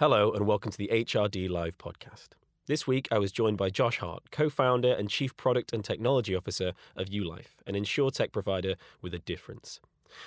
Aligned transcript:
Hello, 0.00 0.30
and 0.30 0.46
welcome 0.46 0.70
to 0.70 0.78
the 0.78 0.90
HRD 0.92 1.50
Live 1.50 1.76
podcast. 1.76 2.28
This 2.68 2.86
week, 2.86 3.08
I 3.10 3.18
was 3.18 3.32
joined 3.32 3.58
by 3.58 3.68
Josh 3.68 3.98
Hart, 3.98 4.30
co 4.30 4.48
founder 4.48 4.92
and 4.92 5.10
chief 5.10 5.36
product 5.36 5.72
and 5.72 5.84
technology 5.84 6.36
officer 6.36 6.72
of 6.94 7.08
ULife, 7.08 7.56
an 7.66 7.74
insurtech 7.74 8.30
provider 8.30 8.76
with 9.02 9.12
a 9.12 9.18
difference. 9.18 9.80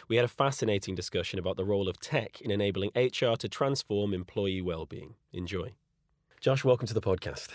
We 0.10 0.18
had 0.18 0.26
a 0.26 0.28
fascinating 0.28 0.94
discussion 0.94 1.40
about 1.40 1.56
the 1.56 1.64
role 1.64 1.88
of 1.88 2.02
tech 2.02 2.42
in 2.42 2.52
enabling 2.52 2.92
HR 2.98 3.36
to 3.36 3.48
transform 3.48 4.14
employee 4.14 4.62
well-being. 4.62 5.16
Enjoy. 5.32 5.72
Josh, 6.42 6.66
welcome 6.66 6.88
to 6.88 6.94
the 6.94 7.00
podcast. 7.00 7.48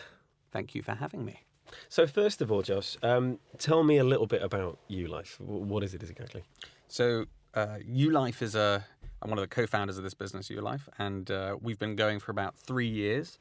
Thank 0.51 0.75
you 0.75 0.81
for 0.81 0.95
having 0.95 1.23
me. 1.23 1.43
So, 1.91 2.07
first 2.07 2.41
of 2.41 2.51
all, 2.51 2.63
Josh, 2.63 2.97
um, 3.03 3.41
tell 3.59 3.85
me 3.85 3.99
a 3.99 4.05
little 4.05 4.27
bit 4.27 4.43
about 4.43 4.79
ULife. 4.89 5.39
What 5.39 5.85
is 5.85 5.93
it 5.93 6.03
exactly? 6.03 6.45
So, 6.89 7.27
uh, 7.53 7.79
ULife 7.87 8.41
is 8.41 8.55
a 8.55 8.87
I'm 9.23 9.31
one 9.31 9.39
of 9.39 9.43
the 9.43 9.55
co-founders 9.55 9.97
of 9.97 10.05
this 10.05 10.15
business, 10.15 10.49
ULife, 10.49 10.89
and 10.99 11.31
uh, 11.31 11.57
we've 11.61 11.79
been 11.79 11.97
going 11.97 12.21
for 12.21 12.31
about 12.31 12.55
three 12.57 12.87
years. 12.89 13.39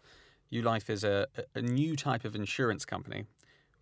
ULife 0.52 0.90
is 0.90 1.04
a, 1.04 1.28
a 1.54 1.62
new 1.62 1.96
type 1.96 2.24
of 2.24 2.36
insurance 2.36 2.86
company. 2.86 3.26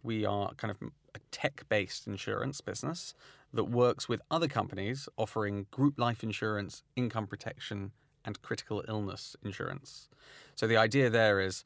We 0.02 0.26
are 0.26 0.54
kind 0.56 0.72
of 0.72 0.78
a 1.16 1.20
tech-based 1.32 2.08
insurance 2.08 2.62
business 2.62 3.14
that 3.54 3.66
works 3.66 4.10
with 4.10 4.22
other 4.32 4.48
companies 4.48 5.08
offering 5.18 5.68
group 5.70 6.00
life 6.00 6.24
insurance, 6.24 6.84
income 6.96 7.28
protection, 7.28 7.92
and 8.26 8.42
critical 8.42 8.84
illness 8.88 9.36
insurance. 9.44 10.10
So 10.56 10.66
the 10.66 10.78
idea 10.78 11.10
there 11.10 11.40
is 11.40 11.64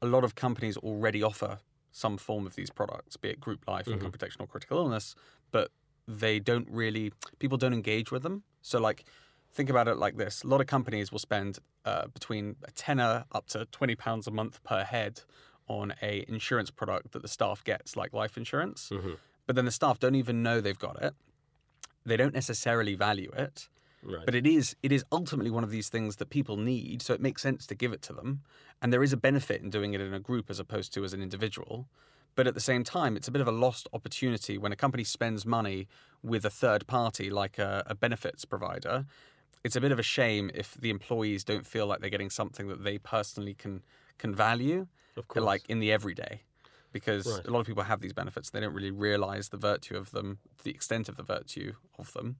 a 0.00 0.06
lot 0.06 0.24
of 0.24 0.34
companies 0.34 0.76
already 0.78 1.22
offer 1.22 1.58
some 1.92 2.16
form 2.16 2.46
of 2.46 2.56
these 2.56 2.70
products, 2.70 3.16
be 3.16 3.30
it 3.30 3.40
group 3.40 3.66
life, 3.66 3.84
mm-hmm. 3.84 3.94
income 3.94 4.12
protection, 4.12 4.40
or 4.42 4.46
critical 4.46 4.78
illness, 4.78 5.14
but 5.50 5.70
they 6.08 6.38
don't 6.38 6.68
really 6.70 7.12
people 7.38 7.58
don't 7.58 7.74
engage 7.74 8.10
with 8.10 8.22
them. 8.22 8.42
So 8.62 8.78
like 8.80 9.04
think 9.52 9.70
about 9.70 9.88
it 9.88 9.96
like 9.96 10.16
this: 10.16 10.42
a 10.42 10.46
lot 10.46 10.60
of 10.60 10.66
companies 10.66 11.12
will 11.12 11.18
spend 11.18 11.58
uh, 11.84 12.06
between 12.08 12.56
a 12.64 12.70
tenner 12.72 13.24
up 13.32 13.46
to 13.48 13.66
twenty 13.66 13.94
pounds 13.94 14.26
a 14.26 14.30
month 14.30 14.62
per 14.64 14.84
head 14.84 15.20
on 15.68 15.94
a 16.02 16.24
insurance 16.28 16.70
product 16.70 17.12
that 17.12 17.22
the 17.22 17.28
staff 17.28 17.64
gets, 17.64 17.96
like 17.96 18.12
life 18.12 18.36
insurance. 18.36 18.90
Mm-hmm. 18.92 19.14
But 19.46 19.56
then 19.56 19.64
the 19.64 19.70
staff 19.70 19.98
don't 19.98 20.14
even 20.14 20.42
know 20.42 20.60
they've 20.60 20.78
got 20.78 21.02
it. 21.02 21.14
They 22.04 22.16
don't 22.16 22.34
necessarily 22.34 22.94
value 22.94 23.30
it. 23.36 23.68
Right. 24.02 24.24
But 24.24 24.34
it 24.34 24.46
is 24.46 24.76
it 24.82 24.92
is 24.92 25.04
ultimately 25.10 25.50
one 25.50 25.64
of 25.64 25.70
these 25.70 25.88
things 25.88 26.16
that 26.16 26.30
people 26.30 26.56
need, 26.56 27.02
so 27.02 27.14
it 27.14 27.20
makes 27.20 27.42
sense 27.42 27.66
to 27.66 27.74
give 27.74 27.92
it 27.92 28.02
to 28.02 28.12
them. 28.12 28.42
And 28.80 28.92
there 28.92 29.02
is 29.02 29.12
a 29.12 29.16
benefit 29.16 29.62
in 29.62 29.70
doing 29.70 29.94
it 29.94 30.00
in 30.00 30.14
a 30.14 30.20
group 30.20 30.50
as 30.50 30.60
opposed 30.60 30.92
to 30.94 31.04
as 31.04 31.12
an 31.12 31.22
individual. 31.22 31.88
But 32.36 32.46
at 32.46 32.54
the 32.54 32.60
same 32.60 32.84
time, 32.84 33.16
it's 33.16 33.28
a 33.28 33.30
bit 33.30 33.40
of 33.40 33.48
a 33.48 33.52
lost 33.52 33.88
opportunity 33.94 34.58
when 34.58 34.70
a 34.70 34.76
company 34.76 35.04
spends 35.04 35.46
money 35.46 35.88
with 36.22 36.44
a 36.44 36.50
third 36.50 36.86
party 36.86 37.30
like 37.30 37.58
a, 37.58 37.82
a 37.86 37.94
benefits 37.94 38.44
provider 38.44 39.06
it's 39.64 39.76
a 39.76 39.80
bit 39.80 39.92
of 39.92 39.98
a 39.98 40.02
shame 40.02 40.50
if 40.54 40.74
the 40.74 40.90
employees 40.90 41.44
don't 41.44 41.66
feel 41.66 41.86
like 41.86 42.00
they're 42.00 42.10
getting 42.10 42.30
something 42.30 42.68
that 42.68 42.84
they 42.84 42.98
personally 42.98 43.54
can 43.54 43.82
can 44.18 44.34
value, 44.34 44.86
like 45.44 45.62
in 45.68 45.80
the 45.80 45.92
everyday. 45.92 46.42
Because 46.92 47.26
right. 47.26 47.46
a 47.46 47.50
lot 47.50 47.60
of 47.60 47.66
people 47.66 47.82
have 47.82 48.00
these 48.00 48.14
benefits, 48.14 48.50
they 48.50 48.60
don't 48.60 48.72
really 48.72 48.90
realize 48.90 49.50
the 49.50 49.58
virtue 49.58 49.96
of 49.96 50.12
them, 50.12 50.38
the 50.62 50.70
extent 50.70 51.10
of 51.10 51.16
the 51.16 51.22
virtue 51.22 51.72
of 51.98 52.12
them, 52.14 52.36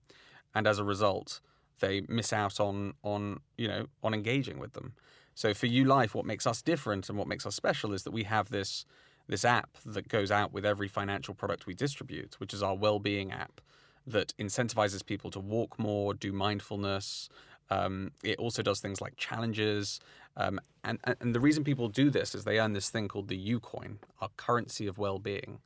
and 0.55 0.65
as 0.65 0.79
a 0.79 0.83
result, 0.83 1.41
they 1.79 2.01
miss 2.07 2.33
out 2.33 2.59
on 2.59 2.93
on 3.03 3.39
you 3.57 3.67
know 3.67 3.87
on 4.03 4.13
engaging 4.13 4.59
with 4.59 4.73
them. 4.73 4.93
So 5.35 5.53
for 5.53 5.67
ULife, 5.67 6.15
what 6.15 6.25
makes 6.25 6.47
us 6.47 6.63
different 6.63 7.09
and 7.09 7.17
what 7.17 7.27
makes 7.27 7.45
us 7.45 7.53
special 7.53 7.93
is 7.93 8.03
that 8.03 8.11
we 8.11 8.23
have 8.23 8.49
this 8.49 8.85
this 9.27 9.45
app 9.45 9.77
that 9.85 10.07
goes 10.07 10.31
out 10.31 10.53
with 10.53 10.65
every 10.65 10.87
financial 10.87 11.33
product 11.33 11.67
we 11.67 11.73
distribute, 11.73 12.39
which 12.39 12.53
is 12.53 12.63
our 12.63 12.75
well-being 12.75 13.31
app 13.31 13.61
that 14.07 14.33
incentivizes 14.39 15.05
people 15.05 15.29
to 15.31 15.39
walk 15.39 15.77
more, 15.77 16.13
do 16.13 16.31
mindfulness. 16.31 17.29
Um, 17.69 18.11
it 18.23 18.39
also 18.39 18.63
does 18.63 18.79
things 18.79 19.01
like 19.01 19.17
challenges. 19.17 19.99
Um, 20.37 20.59
and, 20.83 20.99
and 21.19 21.35
the 21.35 21.39
reason 21.39 21.63
people 21.63 21.89
do 21.89 22.09
this 22.09 22.33
is 22.33 22.43
they 22.43 22.59
earn 22.59 22.73
this 22.73 22.89
thing 22.89 23.07
called 23.07 23.27
the 23.27 23.53
UCoin, 23.53 23.97
our 24.21 24.29
currency 24.37 24.87
of 24.87 24.97
well 24.97 25.19
being. 25.19 25.59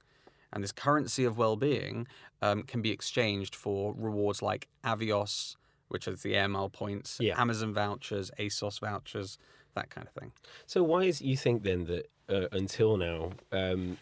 And 0.53 0.63
this 0.63 0.71
currency 0.71 1.23
of 1.23 1.37
well 1.37 1.55
being 1.55 2.07
um, 2.41 2.63
can 2.63 2.81
be 2.81 2.91
exchanged 2.91 3.55
for 3.55 3.93
rewards 3.97 4.41
like 4.41 4.67
Avios, 4.83 5.55
which 5.89 6.07
is 6.07 6.23
the 6.23 6.33
AML 6.33 6.71
points, 6.73 7.17
yeah. 7.21 7.39
Amazon 7.39 7.73
vouchers, 7.73 8.31
ASOS 8.39 8.79
vouchers, 8.79 9.37
that 9.75 9.89
kind 9.89 10.07
of 10.07 10.13
thing. 10.13 10.31
So, 10.65 10.83
why 10.83 11.03
is 11.03 11.21
you 11.21 11.37
think 11.37 11.63
then 11.63 11.85
that 11.85 12.09
uh, 12.29 12.47
until 12.51 12.97
now, 12.97 13.31
um, 13.51 13.97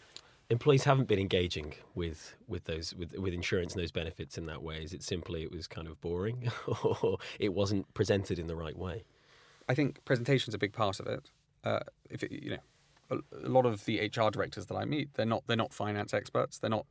employees 0.50 0.84
haven't 0.84 1.06
been 1.08 1.18
engaging 1.18 1.74
with 1.94 2.36
with 2.46 2.64
those 2.64 2.94
with 2.94 3.16
with 3.16 3.32
insurance 3.32 3.72
and 3.72 3.82
those 3.82 3.92
benefits 3.92 4.36
in 4.36 4.46
that 4.46 4.62
way? 4.62 4.82
Is 4.82 4.92
it 4.92 5.02
simply 5.02 5.42
it 5.42 5.52
was 5.52 5.66
kind 5.66 5.88
of 5.88 6.00
boring, 6.00 6.50
or 6.84 7.18
it 7.38 7.54
wasn't 7.54 7.92
presented 7.94 8.38
in 8.38 8.46
the 8.46 8.56
right 8.56 8.76
way? 8.76 9.04
I 9.68 9.74
think 9.74 10.04
presentation 10.04 10.50
is 10.50 10.54
a 10.54 10.58
big 10.58 10.72
part 10.72 11.00
of 11.00 11.06
it. 11.06 11.30
Uh, 11.62 11.80
if 12.10 12.22
it, 12.22 12.32
you 12.32 12.50
know, 12.50 12.56
a, 13.10 13.46
a, 13.46 13.48
lot 13.48 13.66
of 13.66 13.84
the 13.84 14.00
HR 14.00 14.30
directors 14.30 14.66
that 14.66 14.74
I 14.74 14.84
meet, 14.84 15.14
they're 15.14 15.26
not 15.26 15.44
they're 15.46 15.56
not 15.56 15.72
finance 15.72 16.12
experts. 16.12 16.58
They're 16.58 16.70
not 16.70 16.86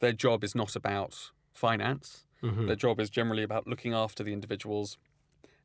their 0.00 0.12
job 0.12 0.44
is 0.44 0.54
not 0.54 0.74
about 0.76 1.30
finance. 1.52 2.26
Mm-hmm. 2.42 2.66
Their 2.66 2.76
job 2.76 3.00
is 3.00 3.08
generally 3.08 3.42
about 3.42 3.66
looking 3.66 3.94
after 3.94 4.22
the 4.22 4.32
individuals 4.32 4.98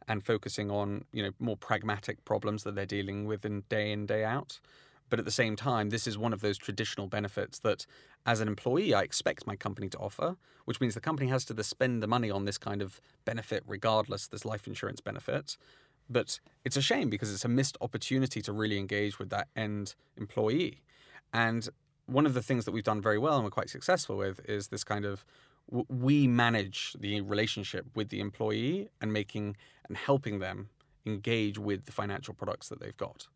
and 0.07 0.25
focusing 0.25 0.69
on 0.71 1.05
you 1.11 1.23
know 1.23 1.31
more 1.39 1.57
pragmatic 1.57 2.23
problems 2.25 2.63
that 2.63 2.75
they're 2.75 2.85
dealing 2.85 3.25
with 3.25 3.45
in 3.45 3.63
day 3.69 3.91
in 3.91 4.05
day 4.05 4.23
out. 4.23 4.59
But 5.09 5.19
at 5.19 5.25
the 5.25 5.31
same 5.31 5.55
time, 5.55 5.89
this 5.89 6.07
is 6.07 6.17
one 6.17 6.33
of 6.33 6.41
those 6.41 6.57
traditional 6.57 7.07
benefits 7.07 7.59
that, 7.59 7.85
as 8.25 8.39
an 8.39 8.47
employee, 8.47 8.93
I 8.93 9.01
expect 9.01 9.47
my 9.47 9.55
company 9.55 9.89
to 9.89 9.97
offer, 9.97 10.37
which 10.65 10.79
means 10.79 10.93
the 10.93 11.01
company 11.01 11.29
has 11.29 11.45
to 11.45 11.63
spend 11.63 12.03
the 12.03 12.07
money 12.07 12.29
on 12.29 12.45
this 12.45 12.57
kind 12.57 12.81
of 12.81 13.01
benefit 13.25 13.63
regardless, 13.65 14.27
this 14.27 14.45
life 14.45 14.67
insurance 14.67 15.01
benefit. 15.01 15.57
But 16.09 16.39
it's 16.65 16.77
a 16.77 16.81
shame 16.81 17.09
because 17.09 17.33
it's 17.33 17.45
a 17.45 17.49
missed 17.49 17.77
opportunity 17.81 18.41
to 18.41 18.51
really 18.51 18.77
engage 18.77 19.19
with 19.19 19.29
that 19.29 19.47
end 19.55 19.95
employee. 20.17 20.81
And 21.33 21.67
one 22.07 22.25
of 22.25 22.33
the 22.33 22.41
things 22.41 22.65
that 22.65 22.71
we've 22.71 22.83
done 22.83 23.01
very 23.01 23.19
well 23.19 23.35
and 23.35 23.43
we're 23.43 23.51
quite 23.51 23.69
successful 23.69 24.17
with 24.17 24.41
is 24.49 24.69
this 24.69 24.83
kind 24.83 25.05
of 25.05 25.23
we 25.87 26.27
manage 26.27 26.95
the 26.99 27.21
relationship 27.21 27.85
with 27.93 28.09
the 28.09 28.19
employee 28.19 28.89
and 29.01 29.13
making 29.13 29.55
and 29.87 29.95
helping 29.95 30.39
them 30.39 30.69
engage 31.05 31.59
with 31.59 31.85
the 31.85 31.91
financial 31.91 32.33
products 32.33 32.69
that 32.69 32.79
they've 32.79 32.97
got. 32.97 33.27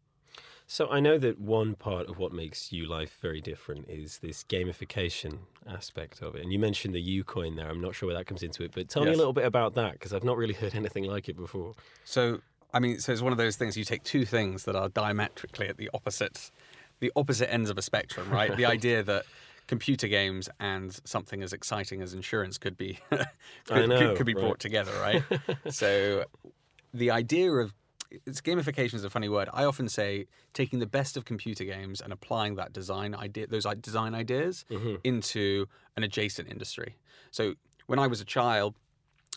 So 0.68 0.90
I 0.90 1.00
know 1.00 1.18
that 1.18 1.40
one 1.40 1.75
part 1.75 2.09
of 2.09 2.18
what 2.18 2.31
makes 2.31 2.69
ULife 2.69 3.09
very 3.22 3.41
different 3.41 3.90
is 3.90 4.19
this 4.19 4.44
gamification 4.44 5.40
aspect 5.68 6.22
of 6.22 6.35
it. 6.35 6.44
And 6.44 6.51
you 6.51 6.59
mentioned 6.59 6.96
the 6.96 7.24
UCoin 7.24 7.56
there. 7.56 7.69
I'm 7.69 7.81
not 7.81 7.96
sure 7.96 8.07
where 8.07 8.18
that 8.18 8.25
comes 8.25 8.44
into 8.44 8.63
it, 8.63 8.72
but 8.74 8.90
tell 8.90 9.03
yes. 9.03 9.09
me 9.09 9.13
a 9.13 9.18
little 9.18 9.34
bit 9.34 9.46
about 9.46 9.75
that 9.75 9.94
because 9.94 10.13
I've 10.13 10.24
not 10.24 10.38
really 10.38 10.53
heard 10.53 10.74
anything 10.75 11.06
like 11.06 11.29
it 11.29 11.38
before. 11.38 11.74
So, 12.06 12.40
I 12.74 12.79
mean, 12.79 13.00
so 13.00 13.12
it's 13.12 13.22
one 13.22 13.31
of 13.31 13.38
those 13.38 13.56
things 13.56 13.78
you 13.78 13.85
take 13.85 14.03
two 14.03 14.25
things 14.25 14.63
that 14.66 14.75
are 14.75 14.90
diametrically 14.90 15.68
at 15.68 15.78
the 15.78 15.90
opposite 15.94 16.51
the 17.00 17.12
opposite 17.18 17.51
ends 17.51 17.69
of 17.69 17.78
a 17.78 17.81
spectrum, 17.81 18.30
right? 18.30 18.56
the 18.56 18.66
idea 18.78 19.03
that 19.03 19.25
computer 19.68 20.07
games 20.07 20.47
and 20.59 21.00
something 21.03 21.44
as 21.44 21.51
exciting 21.51 22.01
as 22.01 22.13
insurance 22.13 22.57
could 22.57 22.78
be 22.78 22.97
could, 23.66 23.90
know, 23.90 23.97
could, 23.97 24.18
could, 24.18 24.25
be 24.25 24.34
right. 24.34 24.41
brought 24.41 24.59
together, 24.59 24.91
right? 25.01 25.22
so 25.69 26.24
the 26.94 27.12
idea 27.12 27.51
of 27.51 27.74
it's 28.25 28.41
gamification 28.41 28.96
is 28.96 29.03
a 29.03 29.09
funny 29.09 29.29
word. 29.29 29.50
I 29.53 29.66
often 29.66 29.90
say 29.90 30.28
taking 30.53 30.79
the 30.79 30.85
best 30.85 31.18
of 31.18 31.25
computer 31.25 31.63
games 31.63 32.01
and 32.01 32.13
applying 32.13 32.56
that 32.56 32.74
design 32.74 33.16
idea, 33.16 33.47
those 33.47 33.66
design 33.81 34.16
ideas, 34.16 34.66
mm-hmm. 34.69 34.96
into 35.03 35.68
an 35.96 36.03
adjacent 36.03 36.50
industry. 36.50 36.97
So 37.31 37.56
when 37.88 38.00
I 38.00 38.07
was 38.07 38.22
a 38.22 38.25
child, 38.25 38.75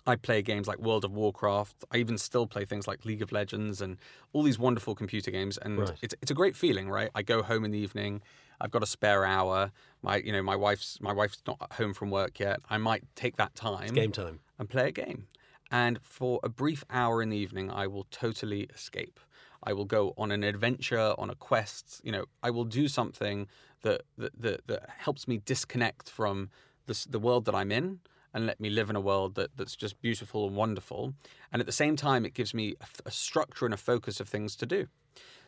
I 0.07 0.15
play 0.17 0.41
games 0.43 0.69
like 0.69 0.79
World 0.79 1.05
of 1.05 1.13
Warcraft. 1.13 1.85
I 1.91 1.97
even 1.97 2.17
still 2.17 2.47
play 2.47 2.65
things 2.65 2.87
like 2.87 3.05
League 3.05 3.23
of 3.23 3.33
Legends 3.33 3.81
and 3.81 3.99
all 4.33 4.43
these 4.43 4.59
wonderful 4.59 4.95
computer 4.95 5.31
games. 5.31 5.59
And 5.59 5.79
right. 5.81 5.93
it's 6.01 6.15
it's 6.23 6.31
a 6.31 6.35
great 6.35 6.55
feeling, 6.55 6.89
right? 6.89 7.11
I 7.15 7.23
go 7.23 7.43
home 7.43 7.65
in 7.65 7.73
the 7.73 7.79
evening. 7.79 8.23
I've 8.61 8.71
got 8.71 8.83
a 8.83 8.87
spare 8.87 9.25
hour. 9.25 9.73
My 10.03 10.17
you 10.17 10.33
know 10.33 10.43
my 10.43 10.57
wife's 10.57 10.99
my 11.01 11.13
wife's 11.13 11.43
not 11.47 11.73
home 11.73 11.93
from 11.93 12.11
work 12.11 12.39
yet. 12.39 12.61
I 12.71 12.79
might 12.79 13.05
take 13.17 13.37
that 13.37 13.55
time. 13.55 13.85
It's 13.85 13.93
game 13.93 14.13
time. 14.13 14.41
And 14.59 14.69
play 14.69 14.89
a 14.89 14.93
game. 14.93 15.27
And 15.71 15.99
for 16.03 16.41
a 16.43 16.49
brief 16.49 16.85
hour 16.91 17.23
in 17.23 17.31
the 17.31 17.37
evening, 17.37 17.71
I 17.71 17.87
will 17.87 18.07
totally 18.11 18.63
escape. 18.75 19.19
I 19.63 19.73
will 19.73 19.85
go 19.85 20.15
on 20.17 20.31
an 20.31 20.45
adventure, 20.45 21.15
on 21.19 21.29
a 21.31 21.35
quest. 21.35 22.01
You 22.05 22.13
know, 22.13 22.25
I 22.43 22.51
will 22.51 22.65
do 22.65 22.87
something 22.89 23.49
that 23.83 24.03
that, 24.17 24.41
that, 24.41 24.67
that 24.69 24.91
helps 24.99 25.27
me 25.27 25.41
disconnect 25.45 26.09
from 26.09 26.51
this, 26.87 27.05
the 27.05 27.19
world 27.19 27.45
that 27.47 27.55
I'm 27.55 27.73
in 27.73 28.01
and 28.33 28.47
let 28.47 28.61
me 28.61 28.69
live 28.69 28.91
in 28.91 28.97
a 28.97 29.01
world 29.01 29.35
that, 29.37 29.57
that's 29.57 29.75
just 29.75 30.01
beautiful 30.03 30.47
and 30.47 30.55
wonderful. 30.55 31.15
And 31.51 31.61
at 31.61 31.67
the 31.67 31.73
same 31.73 31.97
time, 31.97 32.27
it 32.27 32.35
gives 32.35 32.53
me 32.53 32.75
a, 32.81 32.87
a 33.07 33.11
structure 33.11 33.65
and 33.65 33.73
a 33.73 33.79
focus 33.79 34.21
of 34.21 34.29
things 34.29 34.55
to 34.57 34.67
do. 34.67 34.89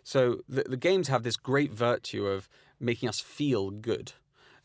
So 0.05 0.39
the, 0.49 0.63
the 0.63 0.77
games 0.79 1.09
have 1.09 1.23
this 1.23 1.37
great 1.37 1.71
virtue 1.71 2.27
of 2.27 2.49
making 2.81 3.09
us 3.11 3.21
feel 3.21 3.71
good 3.71 4.13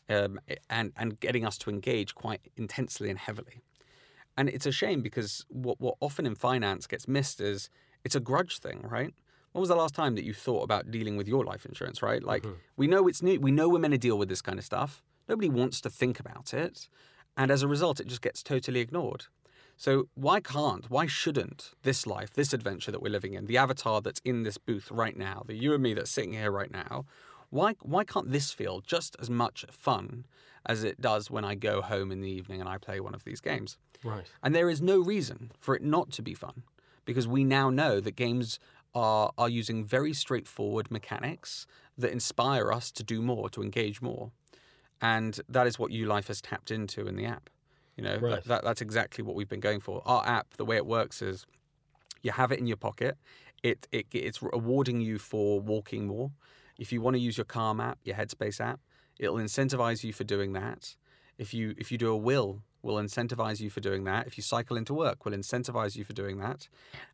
um, 0.08 0.40
and, 0.70 0.92
and 0.96 1.20
getting 1.20 1.44
us 1.44 1.58
to 1.58 1.70
engage 1.70 2.14
quite 2.14 2.40
intensely 2.56 3.10
and 3.10 3.18
heavily. 3.18 3.60
And 4.36 4.48
it's 4.48 4.66
a 4.66 4.72
shame 4.72 5.00
because 5.00 5.44
what, 5.48 5.80
what 5.80 5.96
often 6.00 6.26
in 6.26 6.34
finance 6.34 6.86
gets 6.86 7.06
missed 7.06 7.40
is 7.40 7.70
it's 8.04 8.16
a 8.16 8.20
grudge 8.20 8.58
thing, 8.58 8.82
right? 8.82 9.14
When 9.52 9.60
was 9.60 9.68
the 9.68 9.76
last 9.76 9.94
time 9.94 10.16
that 10.16 10.24
you 10.24 10.34
thought 10.34 10.64
about 10.64 10.90
dealing 10.90 11.16
with 11.16 11.28
your 11.28 11.44
life 11.44 11.64
insurance, 11.64 12.02
right? 12.02 12.22
Like, 12.22 12.42
mm-hmm. 12.42 12.56
we 12.76 12.88
know 12.88 13.06
it's 13.06 13.22
new. 13.22 13.38
We 13.38 13.52
know 13.52 13.68
we're 13.68 13.78
meant 13.78 13.92
to 13.92 13.98
deal 13.98 14.18
with 14.18 14.28
this 14.28 14.42
kind 14.42 14.58
of 14.58 14.64
stuff. 14.64 15.02
Nobody 15.28 15.48
wants 15.48 15.80
to 15.82 15.90
think 15.90 16.18
about 16.18 16.52
it. 16.52 16.88
And 17.36 17.50
as 17.50 17.62
a 17.62 17.68
result, 17.68 18.00
it 18.00 18.08
just 18.08 18.22
gets 18.22 18.42
totally 18.42 18.80
ignored. 18.80 19.26
So 19.76 20.08
why 20.14 20.40
can't, 20.40 20.88
why 20.90 21.06
shouldn't 21.06 21.70
this 21.82 22.06
life, 22.06 22.32
this 22.34 22.52
adventure 22.52 22.92
that 22.92 23.02
we're 23.02 23.10
living 23.10 23.34
in, 23.34 23.46
the 23.46 23.58
avatar 23.58 24.00
that's 24.00 24.20
in 24.24 24.42
this 24.42 24.58
booth 24.58 24.90
right 24.90 25.16
now, 25.16 25.42
the 25.46 25.54
you 25.54 25.74
and 25.74 25.82
me 25.82 25.94
that's 25.94 26.10
sitting 26.10 26.32
here 26.32 26.50
right 26.50 26.70
now, 26.70 27.06
why 27.50 27.74
why 27.82 28.04
can't 28.04 28.32
this 28.32 28.50
feel 28.50 28.80
just 28.80 29.16
as 29.20 29.30
much 29.30 29.64
fun 29.70 30.26
as 30.66 30.82
it 30.82 31.00
does 31.00 31.30
when 31.30 31.44
I 31.44 31.54
go 31.54 31.82
home 31.82 32.10
in 32.10 32.20
the 32.20 32.30
evening 32.30 32.60
and 32.60 32.68
I 32.68 32.78
play 32.78 33.00
one 33.00 33.14
of 33.14 33.24
these 33.24 33.40
games? 33.40 33.78
Right. 34.04 34.26
And 34.42 34.54
there 34.54 34.70
is 34.70 34.80
no 34.80 35.00
reason 35.00 35.50
for 35.58 35.74
it 35.74 35.82
not 35.82 36.10
to 36.12 36.22
be 36.22 36.34
fun 36.34 36.62
because 37.04 37.26
we 37.26 37.42
now 37.44 37.70
know 37.70 38.00
that 38.00 38.14
games 38.16 38.58
are 38.94 39.32
are 39.36 39.48
using 39.48 39.84
very 39.84 40.12
straightforward 40.12 40.90
mechanics 40.90 41.66
that 41.98 42.12
inspire 42.12 42.72
us 42.72 42.90
to 42.92 43.02
do 43.02 43.20
more, 43.22 43.48
to 43.50 43.62
engage 43.62 44.00
more. 44.02 44.30
And 45.00 45.40
that 45.48 45.66
is 45.66 45.78
what 45.78 45.90
ULife 45.90 46.28
has 46.28 46.40
tapped 46.40 46.70
into 46.70 47.06
in 47.06 47.16
the 47.16 47.26
app. 47.26 47.50
You 47.96 48.04
know, 48.04 48.18
Right. 48.18 48.30
that, 48.36 48.44
that, 48.44 48.64
that's 48.64 48.80
exactly 48.80 49.22
what 49.24 49.34
we've 49.36 49.48
been 49.48 49.60
going 49.60 49.80
for. 49.80 50.02
Our 50.04 50.26
app, 50.26 50.54
the 50.56 50.64
way 50.64 50.76
it 50.76 50.86
works 50.86 51.22
is 51.22 51.46
you 52.22 52.32
have 52.32 52.50
it 52.52 52.58
in 52.58 52.66
your 52.66 52.76
pocket. 52.76 53.16
It, 53.62 53.86
it 53.92 54.06
it's 54.12 54.42
rewarding 54.42 55.00
you 55.00 55.18
for 55.18 55.60
walking 55.60 56.06
more. 56.06 56.30
If 56.78 56.92
you 56.92 57.00
want 57.00 57.14
to 57.14 57.20
use 57.20 57.36
your 57.38 57.44
Calm 57.44 57.80
app, 57.80 57.98
your 58.04 58.16
Headspace 58.16 58.60
app, 58.60 58.80
it'll 59.18 59.36
incentivize 59.36 60.02
you 60.04 60.12
for 60.12 60.24
doing 60.24 60.52
that. 60.54 60.96
If 61.38 61.54
you 61.54 61.74
if 61.78 61.90
you 61.92 61.98
do 61.98 62.10
a 62.10 62.16
will, 62.16 62.62
we'll 62.84 62.96
incentivize 62.96 63.60
you 63.60 63.70
for 63.70 63.80
doing 63.80 64.04
that. 64.04 64.26
If 64.26 64.36
you 64.36 64.42
cycle 64.42 64.76
into 64.76 64.94
work, 64.94 65.24
we'll 65.24 65.34
incentivize 65.34 65.96
you 65.96 66.04
for 66.04 66.12
doing 66.12 66.38
that. 66.38 66.68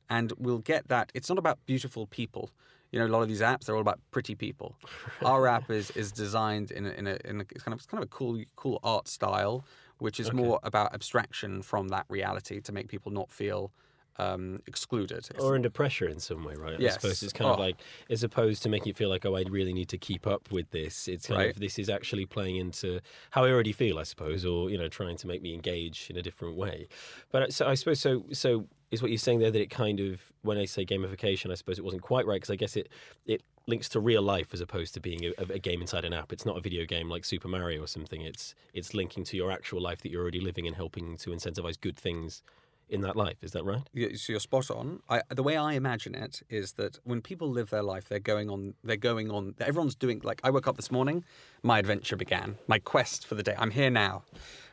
And 0.08 0.32
we'll 0.38 0.58
get 0.58 0.88
that. 0.88 1.10
It's 1.14 1.28
not 1.28 1.38
about 1.38 1.58
beautiful 1.66 2.06
people. 2.06 2.50
You 2.92 2.98
know, 2.98 3.06
a 3.06 3.08
lot 3.08 3.22
of 3.22 3.28
these 3.28 3.40
apps 3.40 3.64
they're 3.66 3.76
all 3.76 3.80
about 3.80 4.00
pretty 4.10 4.34
people. 4.34 4.76
Our 5.22 5.46
app 5.46 5.70
is 5.70 5.90
is 5.92 6.12
designed 6.12 6.70
in 6.72 6.86
a, 6.86 6.90
in 6.90 7.06
a, 7.06 7.18
in 7.24 7.40
a 7.40 7.44
it's 7.50 7.62
kind 7.62 7.74
of 7.74 7.78
it's 7.78 7.86
kind 7.86 8.02
of 8.02 8.06
a 8.06 8.10
cool 8.10 8.42
cool 8.56 8.80
art 8.82 9.06
style, 9.08 9.64
which 9.98 10.18
is 10.18 10.32
Okay. 10.32 10.32
more 10.32 10.58
about 10.64 10.92
abstraction 10.94 11.62
from 11.62 11.88
that 11.88 12.06
reality 12.08 12.60
to 12.60 12.72
make 12.72 12.88
people 12.88 13.12
not 13.12 13.30
feel 13.30 13.72
um, 14.20 14.60
excluded. 14.66 15.28
Or 15.38 15.54
under 15.54 15.70
pressure 15.70 16.08
in 16.08 16.20
some 16.20 16.44
way, 16.44 16.54
right? 16.54 16.80
I 16.80 16.88
suppose 16.90 17.22
it's 17.22 17.32
kind 17.32 17.50
of 17.50 17.58
Oh. 17.58 17.62
like, 17.62 17.76
as 18.08 18.22
opposed 18.22 18.62
to 18.64 18.68
making 18.68 18.90
it 18.90 18.96
feel 18.96 19.08
like, 19.08 19.24
oh, 19.24 19.36
I 19.36 19.44
really 19.48 19.72
need 19.72 19.88
to 19.90 19.98
keep 19.98 20.26
up 20.26 20.50
with 20.52 20.70
this. 20.70 21.08
It's 21.08 21.26
kind 21.26 21.38
Right. 21.40 21.50
of 21.50 21.60
this 21.60 21.78
is 21.78 21.88
actually 21.88 22.26
playing 22.26 22.56
into 22.56 23.00
how 23.30 23.44
I 23.44 23.50
already 23.50 23.72
feel, 23.72 23.98
I 23.98 24.04
suppose, 24.04 24.44
or 24.44 24.70
you 24.70 24.78
know, 24.78 24.88
trying 24.88 25.16
to 25.16 25.26
make 25.26 25.42
me 25.42 25.54
engage 25.54 26.08
in 26.10 26.16
a 26.16 26.22
different 26.22 26.56
way. 26.56 26.88
But 27.32 27.52
so 27.52 27.66
I 27.66 27.74
suppose 27.74 28.00
so. 28.00 28.24
So 28.32 28.66
is 28.90 29.00
what 29.02 29.10
you're 29.12 29.18
saying 29.18 29.38
there 29.38 29.52
that 29.52 29.60
it 29.60 29.70
kind 29.70 30.00
of, 30.00 30.20
when 30.42 30.58
I 30.58 30.64
say 30.64 30.84
gamification, 30.84 31.52
I 31.52 31.54
suppose 31.54 31.78
it 31.78 31.84
wasn't 31.84 32.02
quite 32.02 32.26
right 32.26 32.40
because 32.40 32.50
I 32.50 32.56
guess 32.56 32.76
it 32.76 32.88
it 33.24 33.42
links 33.68 33.88
to 33.90 34.00
real 34.00 34.22
life 34.22 34.52
as 34.52 34.60
opposed 34.60 34.94
to 34.94 35.00
being 35.00 35.24
a, 35.26 35.32
a 35.52 35.58
game 35.60 35.80
inside 35.80 36.04
an 36.04 36.12
app. 36.12 36.32
It's 36.32 36.44
not 36.44 36.56
a 36.56 36.60
video 36.60 36.84
game 36.84 37.08
like 37.08 37.24
Super 37.24 37.46
Mario 37.46 37.82
or 37.82 37.86
something. 37.86 38.20
It's 38.22 38.54
it's 38.74 38.92
linking 38.94 39.22
to 39.24 39.36
your 39.36 39.52
actual 39.52 39.80
life 39.80 40.00
that 40.02 40.10
you're 40.10 40.22
already 40.22 40.40
living 40.40 40.66
and 40.66 40.74
helping 40.74 41.16
to 41.18 41.30
incentivize 41.30 41.80
good 41.80 41.96
things 41.96 42.42
in 42.90 43.00
that 43.02 43.16
life. 43.16 43.36
Is 43.42 43.52
that 43.52 43.64
right? 43.64 43.82
Yeah, 43.92 44.08
so 44.14 44.32
you're 44.32 44.40
spot 44.40 44.70
on. 44.70 45.00
I, 45.08 45.22
the 45.30 45.42
way 45.42 45.56
I 45.56 45.72
imagine 45.74 46.14
it 46.14 46.42
is 46.50 46.72
that 46.72 46.98
when 47.04 47.22
people 47.22 47.48
live 47.48 47.70
their 47.70 47.82
life, 47.82 48.08
they're 48.08 48.18
going 48.18 48.50
on. 48.50 48.74
They're 48.84 48.96
going 48.96 49.30
on. 49.30 49.54
Everyone's 49.60 49.94
doing 49.94 50.20
like 50.22 50.40
I 50.44 50.50
woke 50.50 50.66
up 50.66 50.76
this 50.76 50.90
morning, 50.90 51.24
my 51.62 51.78
adventure 51.78 52.16
began, 52.16 52.56
my 52.66 52.78
quest 52.78 53.26
for 53.26 53.34
the 53.34 53.42
day. 53.42 53.54
I'm 53.56 53.70
here 53.70 53.90
now. 53.90 54.24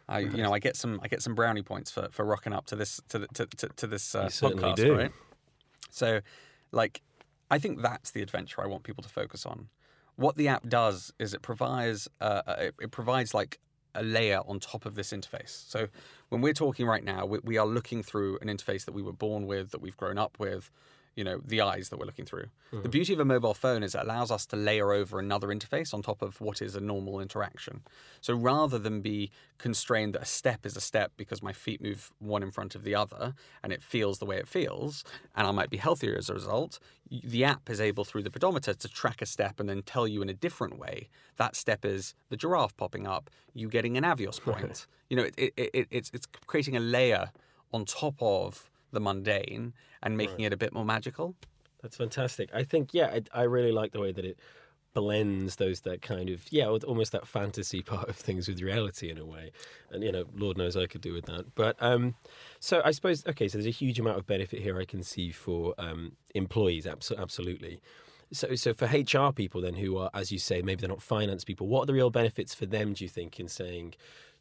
I, 0.09 0.19
you 0.19 0.41
know, 0.41 0.53
I 0.53 0.59
get 0.59 0.77
some, 0.77 1.01
I 1.03 1.09
get 1.09 1.21
some 1.21 1.35
brownie 1.35 1.63
points 1.63 1.91
for, 1.91 2.07
for 2.11 2.23
rocking 2.23 2.53
up 2.53 2.65
to 2.67 2.75
this, 2.77 3.01
to, 3.09 3.19
the, 3.19 3.27
to, 3.33 3.45
to, 3.45 3.67
to 3.67 3.87
this 3.87 4.15
uh, 4.15 4.27
podcast, 4.27 4.75
do. 4.75 4.95
right? 4.95 5.11
So, 5.89 6.21
like, 6.71 7.01
I 7.51 7.59
think 7.59 7.81
that's 7.81 8.11
the 8.11 8.21
adventure 8.21 8.63
I 8.63 8.67
want 8.67 8.83
people 8.83 9.03
to 9.03 9.09
focus 9.09 9.45
on. 9.45 9.67
What 10.15 10.37
the 10.37 10.47
app 10.47 10.67
does 10.67 11.11
is 11.19 11.33
it 11.33 11.41
provides, 11.41 12.07
uh, 12.21 12.41
uh, 12.47 12.55
it, 12.59 12.75
it 12.83 12.91
provides 12.91 13.33
like 13.33 13.59
a 13.97 14.03
layer 14.03 14.39
on 14.47 14.59
top 14.59 14.85
of 14.85 14.95
this 14.95 15.11
interface. 15.11 15.67
So 15.67 15.87
when 16.29 16.41
we're 16.41 16.53
talking 16.53 16.85
right 16.85 17.03
now, 17.03 17.25
we, 17.25 17.39
we 17.43 17.57
are 17.57 17.65
looking 17.65 18.03
through 18.03 18.37
an 18.41 18.47
interface 18.47 18.85
that 18.85 18.93
we 18.93 19.01
were 19.01 19.11
born 19.11 19.47
with, 19.47 19.71
that 19.71 19.81
we've 19.81 19.97
grown 19.97 20.17
up 20.17 20.39
with, 20.39 20.71
you 21.17 21.23
know, 21.23 21.41
the 21.43 21.59
eyes 21.59 21.89
that 21.89 21.97
we're 21.97 22.05
looking 22.05 22.25
through. 22.25 22.45
Hmm. 22.69 22.83
The 22.83 22.89
beauty 22.89 23.11
of 23.11 23.19
a 23.19 23.25
mobile 23.25 23.55
phone 23.55 23.81
is 23.81 23.95
it 23.95 24.01
allows 24.01 24.29
us 24.29 24.45
to 24.45 24.55
layer 24.55 24.93
over 24.93 25.19
another 25.19 25.47
interface 25.47 25.91
on 25.91 26.03
top 26.03 26.21
of 26.21 26.39
what 26.39 26.61
is 26.61 26.75
a 26.75 26.79
normal 26.79 27.19
interaction. 27.19 27.81
So 28.21 28.35
rather 28.35 28.77
than 28.77 29.01
be 29.01 29.31
constrained 29.57 30.13
that 30.13 30.21
a 30.21 30.25
step 30.25 30.63
is 30.63 30.77
a 30.77 30.81
step 30.81 31.11
because 31.17 31.41
my 31.41 31.53
feet 31.53 31.81
move 31.81 32.13
one 32.19 32.43
in 32.43 32.51
front 32.51 32.75
of 32.75 32.83
the 32.83 32.93
other 32.93 33.33
and 33.63 33.73
it 33.73 33.81
feels 33.81 34.19
the 34.19 34.25
way 34.25 34.37
it 34.37 34.47
feels, 34.47 35.03
and 35.35 35.47
I 35.47 35.51
might 35.51 35.71
be 35.71 35.77
healthier 35.77 36.15
as 36.15 36.29
a 36.29 36.35
result, 36.35 36.77
the 37.09 37.43
app 37.43 37.67
is 37.67 37.81
able 37.81 38.05
through 38.05 38.21
the 38.21 38.29
pedometer 38.29 38.75
to 38.75 38.87
track 38.87 39.19
a 39.23 39.25
step 39.25 39.59
and 39.59 39.67
then 39.67 39.81
tell 39.81 40.07
you 40.07 40.21
in 40.21 40.29
a 40.29 40.35
different 40.35 40.77
way 40.77 41.09
that 41.37 41.55
step 41.55 41.83
is 41.83 42.13
the 42.29 42.37
giraffe 42.37 42.77
popping 42.77 43.07
up, 43.07 43.31
you 43.55 43.69
getting 43.69 43.97
an 43.97 44.03
Avios 44.03 44.39
point. 44.39 44.85
You 45.09 45.15
know, 45.15 45.23
it, 45.23 45.53
it, 45.55 45.69
it, 45.73 45.87
it's, 45.89 46.11
it's 46.13 46.27
creating 46.47 46.75
a 46.75 46.81
layer 46.81 47.31
on 47.71 47.85
top 47.85 48.15
of 48.19 48.69
the 48.91 48.99
mundane 48.99 49.73
and 50.03 50.17
making 50.17 50.41
it 50.41 50.53
a 50.53 50.57
bit 50.57 50.73
more 50.73 50.85
magical. 50.85 51.35
That's 51.81 51.97
fantastic. 51.97 52.49
I 52.53 52.63
think, 52.63 52.93
yeah, 52.93 53.07
I, 53.07 53.41
I 53.41 53.43
really 53.43 53.71
like 53.71 53.91
the 53.91 53.99
way 53.99 54.11
that 54.11 54.25
it 54.25 54.39
blends 54.97 55.57
those 55.57 55.81
that 55.81 56.01
kind 56.01 56.27
of 56.27 56.41
yeah, 56.51 56.67
almost 56.67 57.11
that 57.11 57.27
fantasy 57.27 57.81
part 57.83 58.09
of 58.09 58.15
things 58.15 58.47
with 58.47 58.61
reality 58.61 59.11
in 59.11 59.19
a 59.19 59.25
way. 59.25 59.51
And 59.91 60.03
you 60.03 60.11
know, 60.11 60.25
Lord 60.35 60.57
knows 60.57 60.75
I 60.75 60.87
could 60.87 61.01
do 61.01 61.13
with 61.13 61.25
that. 61.25 61.53
But 61.53 61.75
um, 61.79 62.15
so 62.59 62.81
I 62.83 62.89
suppose 62.91 63.23
okay, 63.27 63.47
so 63.47 63.59
there's 63.59 63.67
a 63.67 63.69
huge 63.69 63.99
amount 63.99 64.17
of 64.17 64.25
benefit 64.25 64.59
here 64.59 64.79
I 64.79 64.85
can 64.85 65.03
see 65.03 65.29
for 65.31 65.75
um, 65.77 66.13
employees. 66.33 66.85
Abso- 66.85 67.19
absolutely. 67.19 67.79
So, 68.33 68.55
so 68.55 68.73
for 68.73 68.85
HR 68.87 69.31
people 69.31 69.61
then, 69.61 69.75
who 69.75 69.97
are, 69.97 70.09
as 70.13 70.31
you 70.31 70.39
say, 70.39 70.61
maybe 70.61 70.81
they're 70.81 70.89
not 70.89 71.01
finance 71.01 71.45
people, 71.45 71.67
what 71.67 71.83
are 71.83 71.85
the 71.85 71.93
real 71.93 72.09
benefits 72.09 72.53
for 72.53 72.65
them? 72.65 72.93
Do 72.93 73.05
you 73.05 73.09
think 73.09 73.39
in 73.39 73.47
saying 73.47 73.93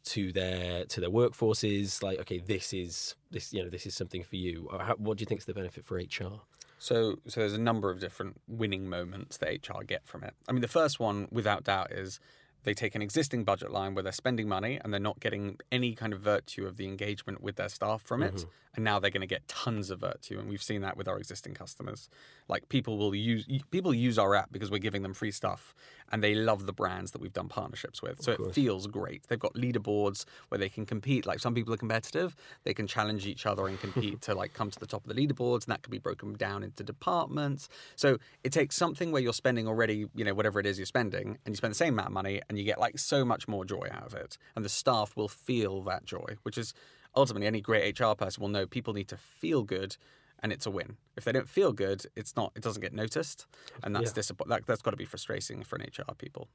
to 0.07 0.31
their 0.31 0.85
to 0.85 1.01
their 1.01 1.09
workforces, 1.09 2.01
like, 2.01 2.19
okay, 2.19 2.39
this 2.39 2.73
is 2.73 3.15
this, 3.31 3.53
you 3.53 3.63
know, 3.63 3.69
this 3.69 3.85
is 3.85 3.95
something 3.95 4.23
for 4.23 4.35
you. 4.35 4.67
Or 4.71 4.79
how, 4.79 4.95
what 4.95 5.17
do 5.17 5.21
you 5.21 5.25
think 5.25 5.39
is 5.39 5.45
the 5.45 5.53
benefit 5.53 5.85
for 5.85 5.97
HR? 5.97 6.41
So, 6.79 7.17
so 7.27 7.39
there's 7.39 7.53
a 7.53 7.59
number 7.59 7.89
of 7.89 7.99
different 7.99 8.39
winning 8.47 8.87
moments 8.87 9.37
that 9.37 9.67
HR 9.67 9.83
get 9.83 10.05
from 10.05 10.23
it. 10.23 10.33
I 10.47 10.51
mean, 10.51 10.61
the 10.61 10.67
first 10.67 10.99
one, 10.99 11.27
without 11.31 11.63
doubt, 11.63 11.91
is 11.91 12.19
they 12.63 12.73
take 12.73 12.95
an 12.95 13.01
existing 13.01 13.43
budget 13.45 13.71
line 13.71 13.93
where 13.93 14.03
they're 14.03 14.11
spending 14.11 14.47
money 14.47 14.79
and 14.83 14.91
they're 14.91 14.99
not 14.99 15.19
getting 15.19 15.57
any 15.71 15.93
kind 15.93 16.11
of 16.11 16.19
virtue 16.19 16.67
of 16.67 16.77
the 16.77 16.85
engagement 16.85 17.41
with 17.41 17.55
their 17.55 17.69
staff 17.69 18.01
from 18.01 18.21
it, 18.21 18.35
mm-hmm. 18.35 18.49
and 18.75 18.83
now 18.83 18.99
they're 18.99 19.09
going 19.11 19.21
to 19.21 19.27
get 19.27 19.47
tons 19.47 19.89
of 19.89 20.01
virtue. 20.01 20.37
And 20.37 20.49
we've 20.49 20.61
seen 20.61 20.81
that 20.81 20.97
with 20.97 21.07
our 21.07 21.17
existing 21.17 21.53
customers. 21.53 22.09
Like 22.47 22.67
people 22.69 22.97
will 22.97 23.15
use 23.15 23.47
people 23.71 23.93
use 23.93 24.19
our 24.19 24.35
app 24.35 24.51
because 24.51 24.69
we're 24.69 24.79
giving 24.79 25.01
them 25.01 25.13
free 25.13 25.31
stuff, 25.31 25.73
and 26.11 26.23
they 26.23 26.35
love 26.35 26.65
the 26.65 26.73
brands 26.73 27.11
that 27.11 27.21
we've 27.21 27.33
done 27.33 27.47
partnerships 27.47 28.01
with. 28.01 28.21
So 28.21 28.31
it 28.31 28.53
feels 28.53 28.87
great. 28.87 29.23
They've 29.27 29.39
got 29.39 29.53
leaderboards 29.55 30.25
where 30.49 30.57
they 30.57 30.69
can 30.69 30.85
compete. 30.85 31.25
Like 31.25 31.39
some 31.39 31.53
people 31.53 31.73
are 31.73 31.77
competitive, 31.77 32.35
they 32.63 32.73
can 32.73 32.87
challenge 32.87 33.25
each 33.25 33.45
other 33.45 33.67
and 33.67 33.79
compete 33.79 34.21
to 34.27 34.35
like 34.35 34.53
come 34.53 34.71
to 34.71 34.79
the 34.79 34.87
top 34.87 35.05
of 35.05 35.13
the 35.13 35.27
leaderboards, 35.27 35.65
and 35.65 35.73
that 35.73 35.83
can 35.83 35.91
be 35.91 35.99
broken 35.99 36.33
down 36.33 36.63
into 36.63 36.83
departments. 36.83 37.69
So 37.95 38.17
it 38.43 38.51
takes 38.51 38.75
something 38.75 39.11
where 39.11 39.21
you're 39.21 39.33
spending 39.33 39.67
already, 39.67 40.07
you 40.15 40.23
know, 40.23 40.33
whatever 40.33 40.59
it 40.59 40.65
is 40.65 40.79
you're 40.79 40.85
spending, 40.85 41.37
and 41.45 41.53
you 41.53 41.55
spend 41.55 41.71
the 41.71 41.75
same 41.75 41.93
amount 41.93 42.07
of 42.07 42.13
money, 42.13 42.41
and 42.49 42.57
you 42.57 42.63
get 42.63 42.79
like 42.79 42.97
so 42.99 43.25
much 43.25 43.47
more 43.47 43.65
joy 43.65 43.87
out 43.91 44.05
of 44.05 44.13
it, 44.13 44.37
and 44.55 44.63
the 44.63 44.69
staff 44.69 45.15
will 45.15 45.29
feel 45.29 45.81
that 45.83 46.05
joy, 46.05 46.35
which 46.43 46.57
is 46.57 46.73
ultimately 47.15 47.47
any 47.47 47.61
great 47.61 47.99
HR 47.99 48.13
person 48.13 48.41
will 48.41 48.49
know 48.49 48.65
people 48.65 48.93
need 48.93 49.07
to 49.09 49.17
feel 49.17 49.63
good. 49.63 49.97
And 50.43 50.51
it's 50.53 50.65
a 50.65 50.71
win. 50.71 50.97
If 51.15 51.23
they 51.25 51.31
don't 51.31 51.49
feel 51.49 51.73
good, 51.73 52.05
it's 52.15 52.35
not. 52.35 52.51
It 52.55 52.61
doesn't 52.61 52.81
get 52.81 52.93
noticed, 52.93 53.47
and 53.83 53.95
that's 53.95 54.11
Yeah. 54.11 54.13
disappoint. 54.13 54.49
That, 54.49 54.65
that's 54.67 54.81
got 54.83 54.91
to 54.91 54.97
be 54.97 55.05
frustrating 55.05 55.63
for 55.63 55.75
an 55.77 55.81
HR 55.83 56.13
people. 56.15 56.47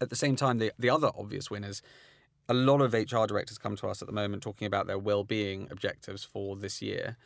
At 0.00 0.10
the 0.10 0.16
same 0.16 0.36
time, 0.36 0.58
the 0.58 0.72
the 0.78 0.90
other 0.90 1.10
obvious 1.16 1.50
win 1.50 1.64
is 1.64 1.82
a 2.48 2.54
lot 2.54 2.80
of 2.80 2.92
HR 2.94 3.26
directors 3.26 3.58
come 3.58 3.74
to 3.76 3.88
us 3.88 4.02
at 4.02 4.06
the 4.06 4.12
moment 4.14 4.42
talking 4.42 4.66
about 4.66 4.86
their 4.86 4.98
well-being 4.98 5.66
objectives 5.70 6.24
for 6.24 6.56
this 6.56 6.82
year 6.82 7.16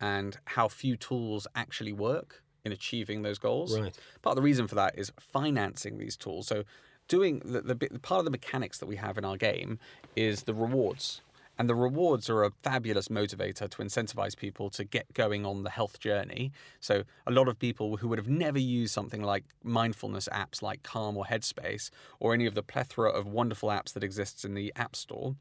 and 0.00 0.38
how 0.46 0.66
few 0.66 0.96
tools 0.96 1.46
actually 1.54 1.92
work 1.92 2.42
in 2.64 2.72
achieving 2.72 3.22
those 3.22 3.38
goals. 3.38 3.78
Right. 3.78 3.96
Part 4.22 4.32
of 4.32 4.36
the 4.36 4.42
reason 4.42 4.66
for 4.66 4.74
that 4.76 4.98
is 4.98 5.12
financing 5.20 5.98
these 5.98 6.16
tools. 6.16 6.46
So, 6.46 6.64
doing 7.06 7.40
the, 7.44 7.60
the 7.60 7.98
part 8.00 8.18
of 8.20 8.24
the 8.24 8.30
mechanics 8.30 8.78
that 8.78 8.86
we 8.86 8.96
have 8.96 9.18
in 9.18 9.24
our 9.24 9.36
game 9.36 9.78
is 10.16 10.44
the 10.44 10.54
rewards. 10.54 11.20
And 11.58 11.68
the 11.68 11.74
rewards 11.74 12.30
are 12.30 12.44
a 12.44 12.50
fabulous 12.62 13.08
motivator 13.08 13.68
to 13.68 13.82
incentivize 13.82 14.36
people 14.36 14.70
to 14.70 14.84
get 14.84 15.12
going 15.12 15.44
on 15.44 15.64
the 15.64 15.70
health 15.70 16.00
journey. 16.00 16.50
So, 16.80 17.04
a 17.26 17.30
lot 17.30 17.46
of 17.46 17.58
people 17.58 17.98
who 17.98 18.08
would 18.08 18.18
have 18.18 18.28
never 18.28 18.58
used 18.58 18.94
something 18.94 19.22
like 19.22 19.44
mindfulness 19.62 20.28
apps 20.32 20.62
like 20.62 20.82
Calm 20.82 21.16
or 21.16 21.26
Headspace, 21.26 21.90
or 22.18 22.32
any 22.32 22.46
of 22.46 22.54
the 22.54 22.62
plethora 22.62 23.10
of 23.10 23.26
wonderful 23.26 23.68
apps 23.68 23.92
that 23.92 24.02
exists 24.02 24.44
in 24.44 24.54
the 24.54 24.72
App 24.76 24.96
Store, 24.96 25.36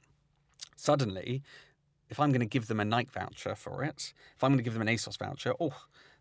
suddenly, 0.76 1.42
if 2.10 2.20
I'm 2.20 2.32
going 2.32 2.42
to 2.42 2.46
give 2.46 2.68
them 2.68 2.80
a 2.80 2.86
Nike 2.86 3.10
voucher 3.14 3.56
for 3.56 3.84
it, 3.84 4.14
if 4.36 4.44
I'm 4.44 4.52
going 4.52 4.58
to 4.58 4.64
give 4.64 4.74
them 4.74 4.82
an 4.82 4.90
ASOS 4.90 5.18
voucher, 5.18 5.54
oh, 5.60 5.74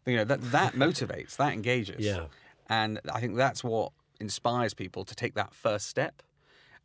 you 0.06 0.16
know 0.16 0.24
that 0.24 0.40
that 0.52 0.74
motivates, 0.74 1.36
that 1.36 1.52
engages. 1.52 2.04
Yeah. 2.04 2.26
And 2.68 3.00
I 3.12 3.20
think 3.20 3.36
that's 3.36 3.64
what 3.64 3.92
inspires 4.20 4.72
people 4.72 5.04
to 5.04 5.14
take 5.14 5.34
that 5.34 5.52
first 5.52 5.88
step. 5.88 6.22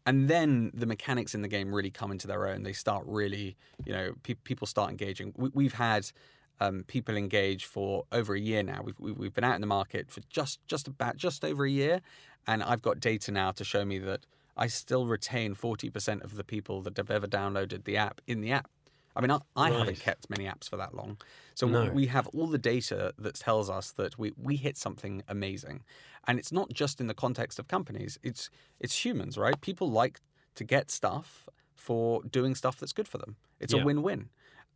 And 0.06 0.28
then 0.28 0.72
the 0.74 0.86
mechanics 0.86 1.34
in 1.34 1.42
the 1.42 1.48
game 1.48 1.74
really 1.74 1.90
come 1.90 2.12
into 2.12 2.28
their 2.28 2.48
own. 2.48 2.64
They 2.64 2.74
start 2.74 3.04
really, 3.08 3.56
you 3.86 3.94
know, 3.94 4.14
pe- 4.24 4.36
people 4.36 4.68
start 4.68 4.92
engaging. 4.92 5.34
We, 5.36 5.50
we've 5.54 5.74
had 5.74 6.12
um, 6.60 6.84
people 6.88 7.18
engage 7.18 7.66
for 7.66 8.06
over 8.12 8.36
a 8.36 8.40
year 8.40 8.62
now. 8.64 8.82
We've, 8.84 9.00
we- 9.00 9.12
we've 9.12 9.34
been 9.34 9.44
out 9.44 9.56
in 9.56 9.62
the 9.62 9.68
market 9.68 10.12
for 10.12 10.22
just 10.30 10.60
just 10.68 10.88
about 10.88 11.18
just 11.18 11.44
over 11.44 11.66
a 11.66 11.70
year, 11.70 12.02
and 12.48 12.62
I've 12.64 12.82
got 12.82 13.00
data 13.00 13.32
now 13.32 13.52
to 13.52 13.64
show 13.64 13.84
me 13.84 13.98
that 14.00 14.26
I 14.56 14.68
still 14.68 15.06
retain 15.08 15.54
forty 15.56 15.90
percent 15.90 16.22
of 16.24 16.36
the 16.36 16.44
people 16.44 16.82
that 16.84 16.96
have 16.98 17.10
ever 17.12 17.28
downloaded 17.28 17.84
the 17.86 17.98
app 17.98 18.22
in 18.28 18.42
the 18.42 18.52
app 18.52 18.70
I 19.16 19.22
mean, 19.22 19.32
I, 19.32 19.40
I 19.56 19.70
Right. 19.70 19.80
haven't 19.80 20.00
kept 20.00 20.30
many 20.30 20.46
apps 20.46 20.70
for 20.70 20.78
that 20.78 20.94
long. 20.94 21.18
So 21.56 21.68
No. 21.68 21.90
we 21.94 22.08
have 22.08 22.28
all 22.28 22.48
the 22.48 22.58
data 22.58 23.14
that 23.18 23.36
tells 23.36 23.70
us 23.70 23.92
that 23.94 24.18
we, 24.20 24.32
we 24.38 24.56
hit 24.58 24.78
something 24.78 25.24
amazing. 25.28 25.84
And 26.28 26.38
it's 26.40 26.52
not 26.52 26.72
just 26.74 27.00
in 27.00 27.08
the 27.08 27.14
context 27.14 27.60
of 27.60 27.68
companies, 27.68 28.20
it's, 28.24 28.50
it's 28.80 29.06
humans, 29.06 29.38
right? 29.38 29.60
People 29.62 29.90
like 29.90 30.20
to 30.56 30.64
get 30.64 30.92
stuff 30.92 31.48
for 31.74 32.24
doing 32.24 32.56
stuff 32.56 32.78
that's 32.80 32.94
good 32.94 33.08
for 33.08 33.18
them. 33.18 33.38
It's 33.60 33.74
Yeah. 33.74 33.82
a 33.82 33.86
win 33.86 34.02
win. 34.02 34.30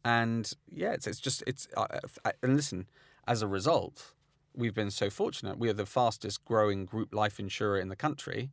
And 0.06 0.52
yeah, 0.70 0.94
it's, 0.94 1.08
it's 1.08 1.20
just, 1.20 1.44
it's, 1.46 1.68
uh, 1.76 1.88
uh, 2.24 2.32
and 2.42 2.56
listen, 2.56 2.88
as 3.28 3.42
a 3.42 3.48
result, 3.48 4.14
we've 4.56 4.74
been 4.74 4.92
so 4.92 5.10
fortunate. 5.10 5.58
We 5.60 5.70
are 5.70 5.74
the 5.74 5.86
fastest 5.86 6.46
growing 6.46 6.86
group 6.86 7.14
life 7.14 7.40
insurer 7.40 7.78
in 7.80 7.90
the 7.90 7.96
country. 7.96 8.52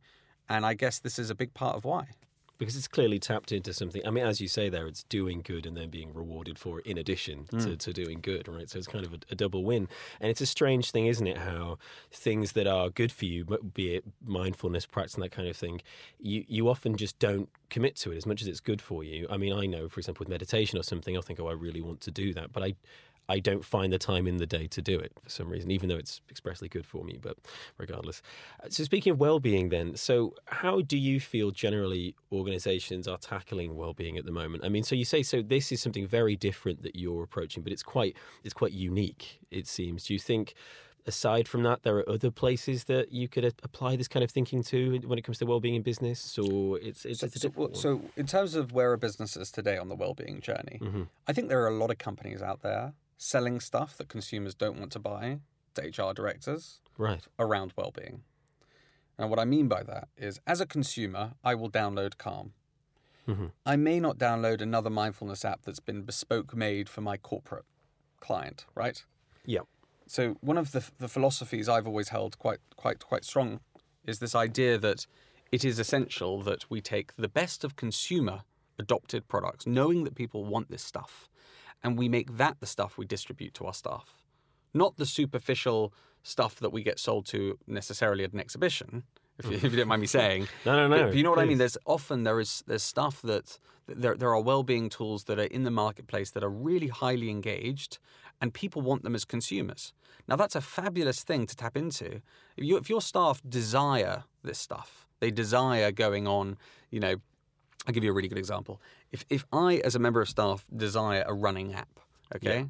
And 0.49 0.65
I 0.65 0.73
guess 0.73 0.99
this 0.99 1.17
is 1.19 1.29
a 1.29 1.35
big 1.35 1.53
part 1.53 1.75
of 1.75 1.85
why. 1.85 2.09
Because 2.57 2.75
it's 2.75 2.87
clearly 2.87 3.19
tapped 3.19 3.51
into 3.51 3.73
something. 3.73 4.01
I 4.05 4.09
mean, 4.09 4.25
as 4.25 4.41
you 4.41 4.47
say 4.47 4.69
there, 4.69 4.87
it's 4.87 5.03
doing 5.03 5.41
good 5.43 5.65
and 5.65 5.77
then 5.77 5.89
being 5.89 6.13
rewarded 6.13 6.57
for 6.57 6.79
it 6.79 6.85
in 6.87 6.97
addition 6.97 7.45
to, 7.47 7.55
Mm. 7.57 7.77
to 7.79 7.93
doing 7.93 8.19
good, 8.21 8.47
right? 8.47 8.69
So 8.69 8.77
it's 8.79 8.87
kind 8.87 9.05
of 9.05 9.13
a, 9.13 9.17
a 9.31 9.35
double 9.35 9.63
win. 9.63 9.87
And 10.19 10.29
it's 10.31 10.41
a 10.41 10.45
strange 10.45 10.91
thing, 10.91 11.05
isn't 11.07 11.27
it? 11.27 11.37
How 11.37 11.77
things 12.11 12.53
that 12.53 12.65
are 12.67 12.89
good 12.89 13.11
for 13.11 13.25
you, 13.25 13.45
be 13.73 13.95
it 13.95 14.03
mindfulness, 14.25 14.85
practice, 14.85 15.13
and 15.15 15.23
that 15.23 15.31
kind 15.31 15.47
of 15.47 15.55
thing, 15.55 15.81
you, 16.19 16.45
you 16.47 16.67
often 16.69 16.97
just 16.97 17.19
don't 17.19 17.49
commit 17.69 17.95
to 17.97 18.11
it 18.11 18.17
as 18.17 18.25
much 18.25 18.41
as 18.41 18.47
it's 18.47 18.59
good 18.59 18.81
for 18.81 19.03
you. 19.03 19.27
I 19.29 19.37
mean, 19.37 19.53
I 19.53 19.65
know, 19.65 19.87
for 19.89 19.99
example, 19.99 20.21
with 20.21 20.29
meditation 20.29 20.79
or 20.79 20.83
something, 20.83 21.15
I'll 21.15 21.21
think, 21.21 21.39
oh, 21.39 21.47
I 21.47 21.53
really 21.53 21.81
want 21.81 22.01
to 22.01 22.11
do 22.11 22.33
that. 22.33 22.51
But 22.53 22.63
I, 22.63 22.73
I 23.29 23.39
don't 23.39 23.65
find 23.65 23.91
the 23.91 23.97
time 23.97 24.25
in 24.27 24.37
the 24.37 24.45
day 24.45 24.67
to 24.67 24.81
do 24.81 24.97
it 24.99 25.11
for 25.21 25.29
some 25.29 25.49
reason, 25.49 25.69
even 25.71 25.89
though 25.89 25.97
it's 25.97 26.21
expressly 26.29 26.69
good 26.69 26.85
for 26.85 27.03
me. 27.03 27.17
But 27.21 27.37
regardless, 27.77 28.21
Uh, 28.63 28.69
so 28.69 28.83
speaking 28.83 29.11
of 29.13 29.19
well-being, 29.19 29.69
then, 29.69 29.95
so 29.97 30.33
how 30.45 30.81
do 30.81 30.97
you 30.97 31.19
feel 31.19 31.51
generally 31.51 32.15
organisations 32.31 33.07
are 33.07 33.17
tackling 33.17 33.75
well-being 33.75 34.17
at 34.17 34.25
the 34.25 34.31
moment? 34.31 34.63
I 34.63 34.69
mean, 34.69 34.83
so 34.83 34.95
you 34.95 35.05
say 35.05 35.23
so. 35.23 35.41
This 35.41 35.71
is 35.71 35.81
something 35.81 36.07
very 36.07 36.35
different 36.35 36.83
that 36.83 36.95
you're 36.95 37.23
approaching, 37.23 37.63
but 37.63 37.71
it's 37.73 37.83
quite 37.83 38.15
it's 38.43 38.53
quite 38.53 38.71
unique. 38.73 39.39
It 39.51 39.67
seems. 39.67 40.05
Do 40.05 40.13
you 40.13 40.19
think? 40.19 40.53
Aside 41.05 41.47
from 41.47 41.63
that, 41.63 41.83
there 41.83 41.95
are 41.95 42.09
other 42.09 42.29
places 42.31 42.83
that 42.83 43.13
you 43.13 43.29
could 43.29 43.45
apply 43.63 43.95
this 43.95 44.09
kind 44.09 44.25
of 44.25 44.29
thinking 44.29 44.61
to 44.63 44.99
when 45.05 45.17
it 45.17 45.21
comes 45.21 45.37
to 45.37 45.45
well-being 45.45 45.75
in 45.75 45.81
business, 45.81 46.37
or 46.37 46.77
it's 46.79 47.05
it's, 47.05 47.21
So, 47.21 47.25
it's 47.27 47.41
so, 47.41 47.69
so 47.71 48.01
in 48.17 48.27
terms 48.27 48.55
of 48.55 48.73
where 48.73 48.91
a 48.91 48.97
business 48.97 49.37
is 49.37 49.49
today 49.49 49.77
on 49.77 49.87
the 49.87 49.95
well-being 49.95 50.41
journey, 50.41 50.79
Mhm. 50.81 51.07
I 51.25 51.31
think 51.31 51.47
there 51.47 51.63
are 51.63 51.69
a 51.69 51.77
lot 51.77 51.91
of 51.91 51.97
companies 51.97 52.41
out 52.41 52.61
there 52.61 52.93
selling 53.17 53.59
stuff 53.59 53.97
that 53.97 54.07
consumers 54.09 54.53
don't 54.55 54.79
want 54.79 54.91
to 54.93 54.99
buy 54.99 55.39
to 55.75 55.81
HR 55.81 56.13
directors 56.13 56.79
right, 56.97 57.25
around 57.39 57.73
well-being. 57.75 58.23
And 59.17 59.29
what 59.29 59.39
I 59.39 59.45
mean 59.45 59.67
by 59.67 59.83
that 59.83 60.09
is, 60.17 60.39
as 60.45 60.61
a 60.61 60.65
consumer, 60.65 61.33
I 61.43 61.55
will 61.55 61.71
download 61.71 62.17
Calm. 62.17 62.53
Mhm. 63.27 63.51
I 63.65 63.75
may 63.75 63.99
not 63.99 64.17
download 64.17 64.61
another 64.61 64.89
mindfulness 64.89 65.43
app 65.43 65.63
that's 65.63 65.79
been 65.79 66.03
bespoke 66.03 66.55
made 66.55 66.87
for 66.87 67.01
my 67.01 67.17
corporate 67.17 67.65
client, 68.19 68.65
right? 68.75 69.03
yeah, 69.45 69.61
So 70.07 70.33
one 70.41 70.57
of 70.57 70.71
the 70.71 70.89
the 70.97 71.07
philosophies 71.09 71.67
I've 71.69 71.87
always 71.87 72.09
held 72.09 72.37
quite 72.37 72.59
quite 72.75 72.99
quite 73.05 73.25
strong 73.25 73.59
is 74.05 74.19
this 74.19 74.35
idea 74.35 74.77
that 74.77 75.05
it 75.51 75.65
is 75.65 75.79
essential 75.79 76.41
that 76.43 76.69
we 76.69 76.79
take 76.81 77.13
the 77.17 77.27
best 77.27 77.63
of 77.63 77.75
consumer 77.75 78.43
adopted 78.79 79.27
products, 79.27 79.65
knowing 79.65 80.03
that 80.05 80.15
people 80.15 80.45
want 80.45 80.69
this 80.69 80.83
stuff, 80.83 81.27
and 81.83 81.97
we 81.97 82.09
make 82.09 82.37
that 82.37 82.59
the 82.59 82.65
stuff 82.65 82.97
we 82.97 83.05
distribute 83.05 83.53
to 83.55 83.65
our 83.65 83.73
staff, 83.73 84.23
not 84.73 84.97
the 84.97 85.05
superficial 85.05 85.93
stuff 86.23 86.55
that 86.55 86.71
we 86.71 86.83
get 86.83 86.99
sold 86.99 87.25
to 87.27 87.57
necessarily 87.67 88.23
at 88.23 88.33
an 88.33 88.39
exhibition. 88.39 89.03
If 89.39 89.45
you, 89.45 89.51
if 89.63 89.63
you 89.63 89.77
don't 89.77 89.87
mind 89.87 90.01
me 90.01 90.07
saying, 90.07 90.47
no, 90.65 90.75
no, 90.75 90.87
no. 90.87 91.07
but 91.07 91.15
you 91.15 91.23
know 91.23 91.29
what 91.29 91.39
I 91.39 91.45
mean? 91.45 91.57
There's 91.57 91.77
often 91.85 92.23
there 92.23 92.39
is 92.39 92.63
there's 92.67 92.83
stuff 92.83 93.21
that 93.21 93.57
there 93.87 94.15
there 94.15 94.29
are 94.29 94.41
well-being 94.41 94.89
tools 94.89 95.25
that 95.25 95.39
are 95.39 95.43
in 95.43 95.63
the 95.63 95.71
marketplace 95.71 96.31
that 96.31 96.43
are 96.43 96.49
really 96.49 96.87
highly 96.87 97.29
engaged, 97.29 97.99
and 98.41 98.53
people 98.53 98.81
want 98.81 99.03
them 99.03 99.15
as 99.15 99.25
consumers. 99.25 99.93
Now 100.27 100.35
that's 100.35 100.55
a 100.55 100.61
fabulous 100.61 101.23
thing 101.23 101.45
to 101.47 101.55
tap 101.55 101.77
into. 101.77 102.21
If, 102.57 102.65
you, 102.65 102.77
if 102.77 102.89
your 102.89 103.01
staff 103.01 103.41
desire 103.47 104.23
this 104.43 104.59
stuff, 104.59 105.07
they 105.19 105.31
desire 105.31 105.91
going 105.91 106.27
on. 106.27 106.57
You 106.91 106.99
know, 106.99 107.15
I'll 107.87 107.93
give 107.93 108.03
you 108.03 108.11
a 108.11 108.13
really 108.13 108.27
good 108.27 108.37
example. 108.37 108.81
If 109.11 109.25
if 109.29 109.45
I 109.51 109.77
as 109.77 109.95
a 109.95 109.99
member 109.99 110.21
of 110.21 110.29
staff 110.29 110.65
desire 110.75 111.23
a 111.25 111.33
running 111.33 111.73
app, 111.73 111.99
okay. 112.35 112.67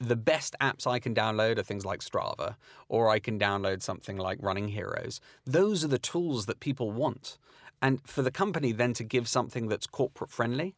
The 0.00 0.16
best 0.16 0.54
apps 0.60 0.86
I 0.86 1.00
can 1.00 1.12
download 1.12 1.58
are 1.58 1.64
things 1.64 1.84
like 1.84 2.00
Strava, 2.00 2.54
or 2.88 3.08
I 3.08 3.18
can 3.18 3.36
download 3.36 3.82
something 3.82 4.16
like 4.16 4.38
Running 4.40 4.68
Heroes. 4.68 5.20
Those 5.44 5.84
are 5.84 5.88
the 5.88 5.98
tools 5.98 6.46
that 6.46 6.60
people 6.60 6.92
want. 6.92 7.36
And 7.82 8.00
for 8.06 8.22
the 8.22 8.30
company 8.30 8.70
then 8.70 8.92
to 8.94 9.02
give 9.02 9.26
something 9.26 9.66
that's 9.66 9.88
corporate 9.88 10.30
friendly 10.30 10.76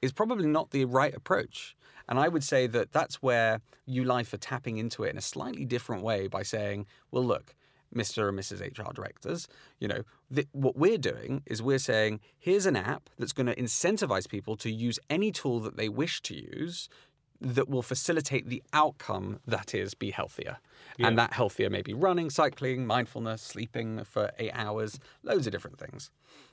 is 0.00 0.10
probably 0.10 0.46
not 0.46 0.70
the 0.70 0.86
right 0.86 1.14
approach. 1.14 1.76
And 2.08 2.18
I 2.18 2.28
would 2.28 2.42
say 2.42 2.66
that 2.66 2.92
that's 2.92 3.22
where 3.22 3.60
ULife 3.86 4.32
are 4.32 4.38
tapping 4.38 4.78
into 4.78 5.04
it 5.04 5.10
in 5.10 5.18
a 5.18 5.22
slightly 5.22 5.66
different 5.66 6.02
way 6.02 6.26
by 6.26 6.42
saying, 6.42 6.86
well, 7.10 7.24
look, 7.24 7.54
Mr. 7.94 8.28
and 8.28 8.38
Mrs. 8.38 8.60
HR 8.60 8.92
directors, 8.92 9.48
you 9.78 9.88
know, 9.88 10.02
th- 10.34 10.48
what 10.52 10.76
we're 10.76 10.98
doing 10.98 11.42
is 11.46 11.62
we're 11.62 11.78
saying, 11.78 12.20
here's 12.38 12.66
an 12.66 12.76
app 12.76 13.10
that's 13.18 13.32
going 13.32 13.46
to 13.46 13.54
incentivize 13.54 14.28
people 14.28 14.56
to 14.56 14.70
use 14.70 14.98
any 15.10 15.30
tool 15.30 15.60
that 15.60 15.76
they 15.76 15.88
wish 15.88 16.22
to 16.22 16.34
use 16.34 16.88
that 17.42 17.68
will 17.68 17.82
facilitate 17.82 18.48
the 18.48 18.62
outcome 18.72 19.40
that 19.46 19.74
is 19.74 19.94
be 19.94 20.10
healthier. 20.10 20.58
And 20.98 21.18
that 21.18 21.32
healthier 21.32 21.70
may 21.70 21.82
be 21.82 21.94
running, 21.94 22.30
cycling, 22.30 22.86
mindfulness, 22.86 23.42
sleeping 23.42 24.04
for 24.04 24.30
eight 24.38 24.52
hours, 24.54 25.00
loads 25.22 25.46
of 25.46 25.52
different 25.52 25.78
things. 25.78 26.10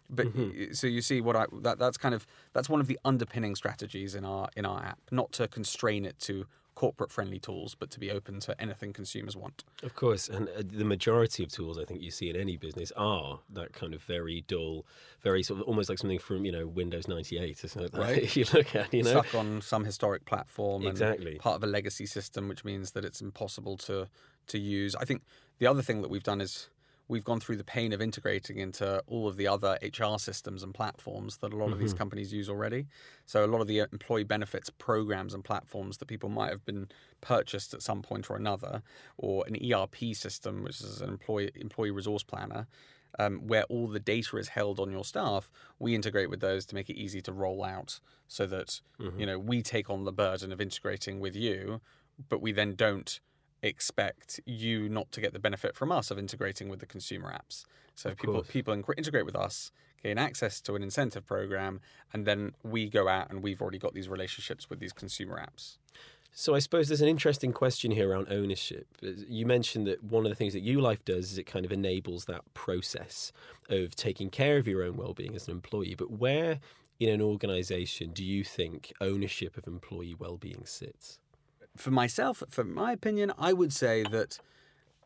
But 0.10 0.27
mm-hmm. 0.27 0.60
y- 0.60 0.67
so 0.72 0.88
you 0.88 1.01
see 1.01 1.22
what 1.22 1.36
I 1.36 1.46
that, 1.62 1.77
that's 1.77 1.98
kind 1.98 2.15
of 2.15 2.25
that's 2.53 2.69
one 2.69 2.79
of 2.79 2.88
the 2.88 2.98
underpinning 3.05 3.55
strategies 3.55 4.15
in 4.15 4.25
our 4.25 4.50
in 4.55 4.65
our 4.65 4.84
app, 4.84 5.00
not 5.12 5.31
to 5.34 5.48
constrain 5.48 6.05
it 6.05 6.17
to 6.22 6.46
corporate 6.80 7.12
friendly 7.12 7.40
tools, 7.40 7.76
but 7.76 7.92
to 7.92 8.00
be 8.00 8.10
open 8.10 8.40
to 8.40 8.56
anything 8.62 8.94
consumers 8.94 9.36
want. 9.36 9.66
Of 9.84 9.96
course, 9.96 10.30
and 10.30 10.48
uh, 10.48 10.64
the 10.66 10.86
majority 10.86 11.44
of 11.44 11.52
tools 11.52 11.78
I 11.78 11.84
think 11.84 12.02
you 12.02 12.10
see 12.10 12.30
in 12.30 12.38
any 12.38 12.56
business 12.56 12.94
are 12.96 13.42
that 13.50 13.74
kind 13.74 13.94
of 13.94 14.02
very 14.02 14.46
dull, 14.48 14.86
very 15.22 15.44
sort 15.44 15.60
of 15.60 15.68
almost 15.68 15.90
like 15.90 15.98
something 15.98 16.20
from 16.20 16.46
you 16.46 16.54
know 16.54 16.66
Windows 16.68 17.06
ninety 17.10 17.38
eight 17.38 17.62
or 17.66 17.68
something. 17.68 17.92
Like 17.92 18.08
that. 18.08 18.14
Right. 18.14 18.24
If 18.24 18.38
you 18.38 18.46
look 18.54 18.74
at 18.78 18.94
you 18.94 19.04
know 19.04 19.22
Stuck 19.22 19.36
on 19.36 19.62
some 19.62 19.84
historic 19.84 20.24
platform 20.24 20.84
and 20.84 20.92
Exactly. 20.92 21.36
part 21.36 21.58
of 21.58 21.64
a 21.66 21.68
legacy 21.68 22.06
system, 22.06 22.48
which 22.48 22.64
means 22.64 22.92
that 22.92 23.04
it's 23.04 23.20
impossible 23.20 23.76
to 23.80 24.08
to 24.48 24.58
use. 24.58 24.96
I 24.96 25.04
think 25.04 25.24
the 25.58 25.68
other 25.68 25.82
thing 25.82 26.02
that 26.02 26.10
we've 26.10 26.24
done 26.24 26.40
is 26.40 26.70
we've 27.10 27.25
gone 27.25 27.39
through 27.39 27.58
the 27.58 27.63
pain 27.63 27.92
of 27.92 28.01
integrating 28.01 28.60
into 28.60 29.04
all 29.08 29.28
of 29.28 29.36
the 29.36 29.48
other 29.48 29.78
HR 29.82 30.18
systems 30.18 30.63
and 30.63 30.74
platforms 30.74 31.38
that 31.38 31.51
a 31.51 31.58
lot 31.58 31.72
of 31.72 31.80
these 31.80 31.89
mm-hmm. 31.89 31.98
companies 31.98 32.32
use 32.32 32.48
already. 32.48 32.86
So 33.25 33.44
a 33.44 33.48
lot 33.48 33.62
of 33.62 33.68
the 33.68 33.82
uh, 33.82 33.88
employee 33.92 34.24
benefits 34.24 34.70
programs 34.70 35.34
and 35.34 35.44
platforms 35.44 35.98
that 35.98 36.06
people 36.06 36.30
might 36.30 36.51
have 36.51 36.63
been 36.63 36.88
purchased 37.20 37.74
at 37.74 37.82
some 37.82 38.04
point 38.04 38.30
or 38.30 38.38
another, 38.38 38.84
or 39.18 39.44
an 39.48 39.58
ERP 39.74 40.13
system, 40.13 40.63
which 40.63 40.80
is 40.80 41.01
an 41.01 41.10
employee 41.10 41.51
employee 41.56 41.92
resource 41.92 42.24
planner. 42.24 42.68
Um, 43.18 43.48
where 43.48 43.63
all 43.63 43.88
the 43.88 44.00
data 44.00 44.38
is 44.38 44.50
held 44.50 44.80
on 44.80 44.92
your 44.92 45.04
staff, 45.04 45.50
we 45.80 45.96
integrate 45.96 46.30
with 46.30 46.42
those 46.42 46.63
to 46.68 46.75
make 46.75 46.92
it 46.92 46.96
easy 46.96 47.22
to 47.24 47.34
roll 47.34 47.63
out, 47.63 48.00
so 48.28 48.46
that 48.46 48.82
mm-hmm. 49.01 49.20
you 49.20 49.25
know 49.25 49.39
we 49.39 49.63
take 49.63 49.89
on 49.89 50.06
the 50.06 50.12
burden 50.12 50.51
of 50.51 50.62
integrating 50.62 51.20
with 51.20 51.36
you, 51.36 51.82
but 52.30 52.39
we 52.39 52.51
then 52.51 52.75
don't 52.75 53.20
expect 53.62 54.39
you 54.46 54.89
not 54.89 55.12
to 55.12 55.22
get 55.22 55.34
the 55.34 55.39
benefit 55.39 55.75
from 55.75 55.92
us 55.92 56.12
of 56.12 56.18
integrating 56.18 56.70
with 56.70 56.80
the 56.80 56.86
consumer 56.86 57.32
apps. 57.32 57.66
So 57.96 58.12
people 58.12 58.36
course. 58.36 58.48
people 58.48 58.74
in- 58.74 58.84
integrate 58.98 59.25
with 59.25 59.36
us, 59.36 59.72
gain 60.01 60.18
access 60.18 60.62
to 60.62 60.75
an 60.75 60.84
incentive 60.84 61.25
program, 61.25 61.82
and 62.13 62.25
then 62.25 62.54
we 62.63 62.89
go 62.89 63.08
out 63.08 63.30
and 63.30 63.44
we've 63.44 63.62
already 63.62 63.80
got 63.80 63.94
these 63.94 64.08
relationships 64.08 64.70
with 64.70 64.80
these 64.80 64.94
consumer 64.94 65.38
apps. 65.38 65.78
So 66.32 66.56
I 66.56 66.60
suppose 66.60 66.88
there's 66.88 67.01
an 67.01 67.08
interesting 67.08 67.51
question 67.51 67.92
here 67.92 68.10
around 68.10 68.28
ownership. 68.32 68.88
You 69.01 69.46
mentioned 69.46 69.88
that 69.88 70.04
one 70.04 70.25
of 70.25 70.30
the 70.30 70.36
things 70.36 70.54
that 70.54 70.66
ULife 70.66 71.04
does 71.04 71.32
is 71.32 71.38
it 71.38 71.46
kind 71.46 71.66
of 71.66 71.72
enables 71.72 72.25
that 72.25 72.42
process 72.54 73.32
of 73.68 73.96
taking 73.96 74.30
care 74.30 74.58
of 74.58 74.68
your 74.68 74.84
own 74.84 74.96
well-being 74.96 75.36
as 75.36 75.48
an 75.48 75.54
employee. 75.54 75.96
But 75.96 76.12
where 76.12 76.60
in 77.00 77.10
an 77.10 77.22
organisation 77.22 78.12
do 78.12 78.24
you 78.24 78.44
think 78.44 78.94
ownership 79.01 79.58
of 79.58 79.68
employee 79.68 80.16
well-being 80.18 80.66
sits? 80.66 81.20
For 81.78 81.92
myself, 81.92 82.44
for 82.50 82.64
my 82.64 82.92
opinion, 82.92 83.32
I 83.38 83.54
would 83.54 83.74
say 83.74 84.04
that 84.04 84.40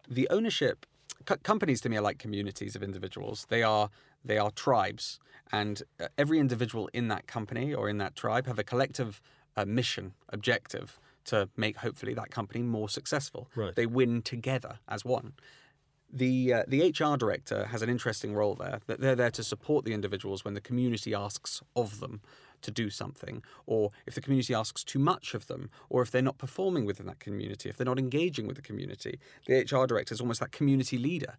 the 0.10 0.27
ownership 0.29 0.86
co- 1.25 1.38
companies 1.38 1.82
to 1.82 1.89
me 1.89 1.98
are 1.98 2.01
like 2.01 2.20
communities 2.20 2.75
of 2.75 2.84
individuals. 2.84 3.46
They 3.50 3.63
are 3.63 3.89
they 4.25 4.38
are 4.38 4.51
tribes, 4.51 5.20
and 5.51 5.84
uh, 6.00 6.08
every 6.17 6.39
individual 6.39 6.89
in 6.93 7.10
that 7.10 7.27
company 7.27 7.74
or 7.74 7.89
in 7.89 7.98
that 7.98 8.15
tribe 8.15 8.48
have 8.48 8.60
a 8.60 8.63
collective 8.63 9.22
uh, 9.58 9.65
mission, 9.65 10.13
objective 10.29 11.00
to 11.25 11.50
make 11.55 11.77
hopefully 11.77 12.13
that 12.13 12.32
company 12.32 12.62
more 12.63 12.89
successful. 12.89 13.50
Right. 13.55 13.75
They 13.75 13.86
win 13.86 14.22
together 14.22 14.79
as 14.88 15.05
one. 15.05 15.34
The 16.12 16.53
uh, 16.53 16.63
the 16.67 16.89
HR 16.89 17.17
director 17.17 17.65
has 17.65 17.82
an 17.82 17.89
interesting 17.89 18.34
role 18.34 18.55
there. 18.55 18.79
That 18.88 19.00
they're 19.00 19.15
there 19.15 19.32
to 19.32 19.43
support 19.43 19.86
the 19.86 19.93
individuals 19.93 20.46
when 20.46 20.53
the 20.53 20.62
community 20.62 21.13
asks 21.13 21.62
of 21.75 22.00
them 22.00 22.22
to 22.63 22.72
do 22.72 22.89
something, 22.89 23.43
or 23.65 23.91
if 24.05 24.15
the 24.15 24.22
community 24.22 24.53
asks 24.53 24.84
too 24.84 25.00
much 25.00 25.34
of 25.34 25.48
them, 25.48 25.70
or 25.89 26.01
if 26.01 26.12
they're 26.12 26.22
not 26.22 26.38
performing 26.38 26.86
within 26.86 27.05
that 27.05 27.20
community, 27.20 27.70
if 27.70 27.77
they're 27.77 27.86
not 27.86 28.00
engaging 28.00 28.48
with 28.48 28.55
the 28.55 28.62
community. 28.62 29.20
The 29.48 29.62
HR 29.62 29.86
director 29.86 30.13
is 30.13 30.22
almost 30.22 30.39
that 30.39 30.51
community 30.51 30.98
leader. 30.98 31.36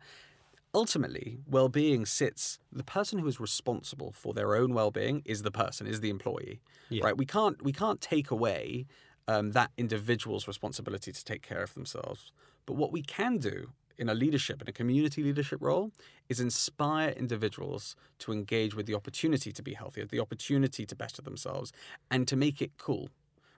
ultimately, 0.75 1.39
well-being 1.49 2.05
sits. 2.05 2.59
The 2.73 2.83
person 2.83 3.19
who 3.21 3.29
is 3.29 3.39
responsible 3.39 4.11
for 4.13 4.35
their 4.35 4.57
own 4.57 4.75
well-being 4.75 5.23
is 5.25 5.43
the 5.43 5.53
person, 5.53 5.87
is 5.87 6.01
the 6.01 6.11
employee, 6.11 6.61
Yeah. 6.89 7.05
right? 7.05 7.17
We 7.17 7.27
can't 7.27 7.63
we 7.63 7.73
can't 7.73 8.01
take 8.01 8.31
away 8.33 8.87
um, 9.29 9.53
that 9.53 9.71
individual's 9.79 10.49
responsibility 10.49 11.13
to 11.13 11.25
take 11.25 11.43
care 11.43 11.63
of 11.63 11.75
themselves. 11.75 12.33
But 12.67 12.75
what 12.75 12.91
we 12.93 13.03
can 13.03 13.39
do 13.39 13.71
in 13.99 14.09
a 14.09 14.15
leadership, 14.15 14.61
in 14.63 14.69
a 14.69 14.73
community 14.73 15.23
leadership 15.23 15.59
role, 15.61 15.93
is 16.29 16.41
inspire 16.41 17.11
individuals 17.11 17.97
to 18.19 18.33
engage 18.33 18.75
with 18.75 18.87
the 18.87 18.95
opportunity 18.95 19.53
to 19.53 19.63
be 19.63 19.75
healthier, 19.75 20.05
the 20.07 20.21
opportunity 20.21 20.85
to 20.87 20.95
better 20.97 21.23
themselves, 21.23 21.73
and 22.11 22.27
to 22.29 22.37
make 22.37 22.61
it 22.61 22.73
cool, 22.79 23.09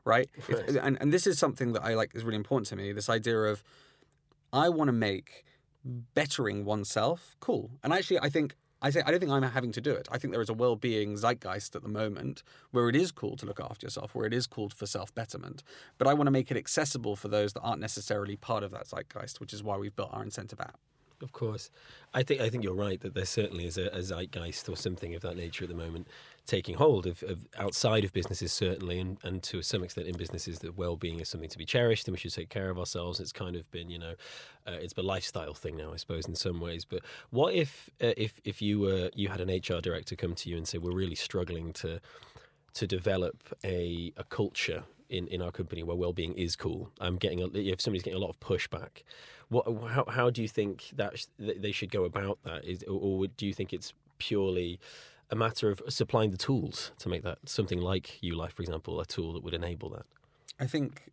right? 0.04 0.28
If- 0.36 0.48
Right. 0.50 0.76
and, 0.76 0.98
and 1.00 1.12
this 1.12 1.26
is 1.26 1.38
something 1.38 1.72
that 1.72 1.82
I 1.82 1.94
like 1.94 2.14
is 2.14 2.24
really 2.24 2.36
important 2.36 2.68
to 2.68 2.76
me. 2.76 2.92
This 2.92 3.08
idea 3.08 3.38
of 3.38 3.62
I 4.52 4.68
want 4.68 4.88
to 4.88 4.92
make 4.92 5.44
bettering 6.14 6.64
oneself 6.64 7.36
cool. 7.40 7.70
And 7.82 7.92
actually, 7.92 8.18
I 8.20 8.28
think 8.28 8.56
I 8.86 8.90
say 8.90 9.02
I 9.04 9.10
don't 9.10 9.18
think 9.18 9.32
I'm 9.32 9.42
having 9.42 9.72
to 9.72 9.80
do 9.80 9.90
it. 9.90 10.06
I 10.12 10.18
think 10.18 10.32
there 10.32 10.40
is 10.40 10.48
a 10.48 10.54
well-being 10.54 11.16
zeitgeist 11.16 11.74
at 11.74 11.82
the 11.82 11.88
moment 11.88 12.44
where 12.70 12.88
it 12.88 12.94
is 12.94 13.10
cool 13.10 13.36
to 13.38 13.44
look 13.44 13.58
after 13.58 13.84
yourself, 13.84 14.14
where 14.14 14.26
it 14.26 14.32
is 14.32 14.46
cool 14.46 14.68
for 14.68 14.86
self-betterment. 14.86 15.64
But 15.98 16.06
I 16.06 16.14
want 16.14 16.28
to 16.28 16.30
make 16.30 16.52
it 16.52 16.56
accessible 16.56 17.16
for 17.16 17.26
those 17.26 17.52
that 17.54 17.62
aren't 17.62 17.80
necessarily 17.80 18.36
part 18.36 18.62
of 18.62 18.70
that 18.70 18.86
zeitgeist, 18.86 19.40
which 19.40 19.52
is 19.52 19.64
why 19.64 19.76
we've 19.76 19.96
built 19.96 20.10
our 20.12 20.22
incentive 20.22 20.60
app. 20.60 20.78
Of 21.20 21.32
course, 21.32 21.68
I 22.14 22.22
think 22.22 22.40
I 22.40 22.48
think 22.48 22.62
you're 22.62 22.74
right 22.74 23.00
that 23.00 23.14
there 23.14 23.24
certainly 23.24 23.66
is 23.66 23.76
a, 23.76 23.86
a 23.86 24.02
zeitgeist 24.02 24.68
or 24.68 24.76
something 24.76 25.16
of 25.16 25.22
that 25.22 25.36
nature 25.36 25.64
at 25.64 25.70
the 25.70 25.76
moment 25.76 26.06
taking 26.46 26.76
hold 26.76 27.06
of, 27.06 27.22
of 27.24 27.46
outside 27.58 28.04
of 28.04 28.12
businesses 28.12 28.52
certainly, 28.52 28.98
and, 28.98 29.18
and 29.22 29.42
to 29.42 29.62
some 29.62 29.82
extent 29.82 30.06
in 30.06 30.16
businesses 30.16 30.60
that 30.60 30.76
well-being 30.76 31.20
is 31.20 31.28
something 31.28 31.50
to 31.50 31.58
be 31.58 31.64
cherished 31.64 32.06
and 32.06 32.14
we 32.14 32.18
should 32.18 32.32
take 32.32 32.48
care 32.48 32.70
of 32.70 32.78
ourselves. 32.78 33.20
It's 33.20 33.32
kind 33.32 33.56
of 33.56 33.70
been 33.70 33.90
you 33.90 33.98
know, 33.98 34.14
uh, 34.66 34.78
it's 34.80 34.94
a 34.96 35.02
lifestyle 35.02 35.54
thing 35.54 35.76
now, 35.76 35.92
I 35.92 35.96
suppose, 35.96 36.26
in 36.26 36.34
some 36.34 36.60
ways. 36.60 36.84
But 36.84 37.00
what 37.30 37.54
if 37.54 37.90
uh, 38.02 38.14
if 38.16 38.40
if 38.44 38.62
you 38.62 38.80
were 38.80 39.10
you 39.14 39.28
had 39.28 39.40
an 39.40 39.48
HR 39.48 39.80
director 39.80 40.16
come 40.16 40.34
to 40.34 40.50
you 40.50 40.56
and 40.56 40.66
say 40.66 40.78
we're 40.78 40.96
really 40.96 41.14
struggling 41.14 41.72
to 41.74 42.00
to 42.74 42.86
develop 42.86 43.42
a, 43.64 44.12
a 44.18 44.24
culture 44.24 44.84
in, 45.08 45.26
in 45.28 45.40
our 45.40 45.50
company 45.50 45.82
where 45.82 45.96
well-being 45.96 46.34
is 46.34 46.56
cool. 46.56 46.90
I'm 47.00 47.16
getting 47.16 47.40
a, 47.40 47.46
if 47.46 47.80
somebody's 47.80 48.02
getting 48.02 48.18
a 48.18 48.22
lot 48.22 48.30
of 48.30 48.40
pushback. 48.40 49.02
What 49.48 49.64
how, 49.88 50.04
how 50.08 50.30
do 50.30 50.42
you 50.42 50.48
think 50.48 50.90
that 50.96 51.18
sh- 51.18 51.26
they 51.38 51.72
should 51.72 51.90
go 51.90 52.04
about 52.04 52.38
that? 52.44 52.64
Is 52.64 52.82
or, 52.84 52.98
or 53.00 53.26
do 53.28 53.46
you 53.46 53.54
think 53.54 53.72
it's 53.72 53.94
purely 54.18 54.80
a 55.30 55.36
matter 55.36 55.70
of 55.70 55.82
supplying 55.88 56.30
the 56.30 56.36
tools 56.36 56.92
to 56.98 57.08
make 57.08 57.22
that 57.22 57.38
something 57.46 57.80
like 57.80 58.18
ULife, 58.22 58.52
for 58.52 58.62
example, 58.62 59.00
a 59.00 59.06
tool 59.06 59.32
that 59.34 59.42
would 59.42 59.54
enable 59.54 59.90
that? 59.90 60.06
I 60.60 60.66
think 60.66 61.10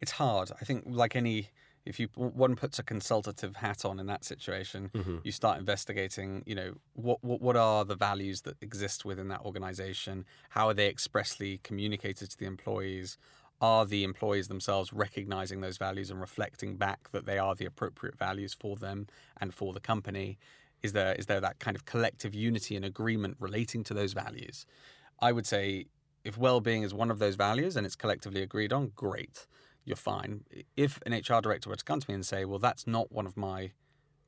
it's 0.00 0.12
hard. 0.12 0.50
I 0.60 0.64
think 0.64 0.84
like 0.86 1.16
any 1.16 1.50
if 1.84 1.98
you 1.98 2.08
one 2.14 2.54
puts 2.54 2.78
a 2.78 2.82
consultative 2.82 3.56
hat 3.56 3.84
on 3.84 3.98
in 3.98 4.06
that 4.06 4.24
situation, 4.24 4.90
mm-hmm. 4.94 5.16
you 5.24 5.32
start 5.32 5.58
investigating. 5.58 6.42
You 6.46 6.54
know 6.54 6.74
what, 6.94 7.22
what 7.22 7.40
what 7.40 7.56
are 7.56 7.84
the 7.84 7.96
values 7.96 8.42
that 8.42 8.56
exist 8.60 9.04
within 9.04 9.28
that 9.28 9.40
organization? 9.42 10.24
How 10.50 10.68
are 10.68 10.74
they 10.74 10.88
expressly 10.88 11.58
communicated 11.62 12.30
to 12.30 12.38
the 12.38 12.46
employees? 12.46 13.18
Are 13.60 13.86
the 13.86 14.02
employees 14.02 14.48
themselves 14.48 14.92
recognizing 14.92 15.60
those 15.60 15.76
values 15.76 16.10
and 16.10 16.20
reflecting 16.20 16.76
back 16.76 17.10
that 17.12 17.26
they 17.26 17.38
are 17.38 17.54
the 17.54 17.64
appropriate 17.64 18.18
values 18.18 18.54
for 18.54 18.76
them 18.76 19.06
and 19.40 19.54
for 19.54 19.72
the 19.72 19.80
company? 19.80 20.38
Is 20.82 20.92
there 20.92 21.14
is 21.14 21.26
there 21.26 21.40
that 21.40 21.60
kind 21.60 21.76
of 21.76 21.84
collective 21.84 22.34
unity 22.34 22.74
and 22.76 22.84
agreement 22.84 23.36
relating 23.38 23.84
to 23.84 23.94
those 23.94 24.12
values? 24.12 24.66
I 25.20 25.32
would 25.32 25.46
say 25.46 25.86
if 26.24 26.36
well-being 26.36 26.82
is 26.82 26.92
one 26.92 27.10
of 27.10 27.18
those 27.18 27.36
values 27.36 27.76
and 27.76 27.86
it's 27.86 27.96
collectively 27.96 28.42
agreed 28.42 28.72
on, 28.72 28.92
great, 28.94 29.46
you're 29.84 29.96
fine. 29.96 30.44
If 30.76 31.00
an 31.06 31.12
HR 31.12 31.40
director 31.40 31.68
were 31.70 31.76
to 31.76 31.84
come 31.84 32.00
to 32.00 32.10
me 32.10 32.14
and 32.14 32.26
say, 32.26 32.44
"Well, 32.44 32.58
that's 32.58 32.86
not 32.86 33.12
one 33.12 33.26
of 33.26 33.36
my 33.36 33.72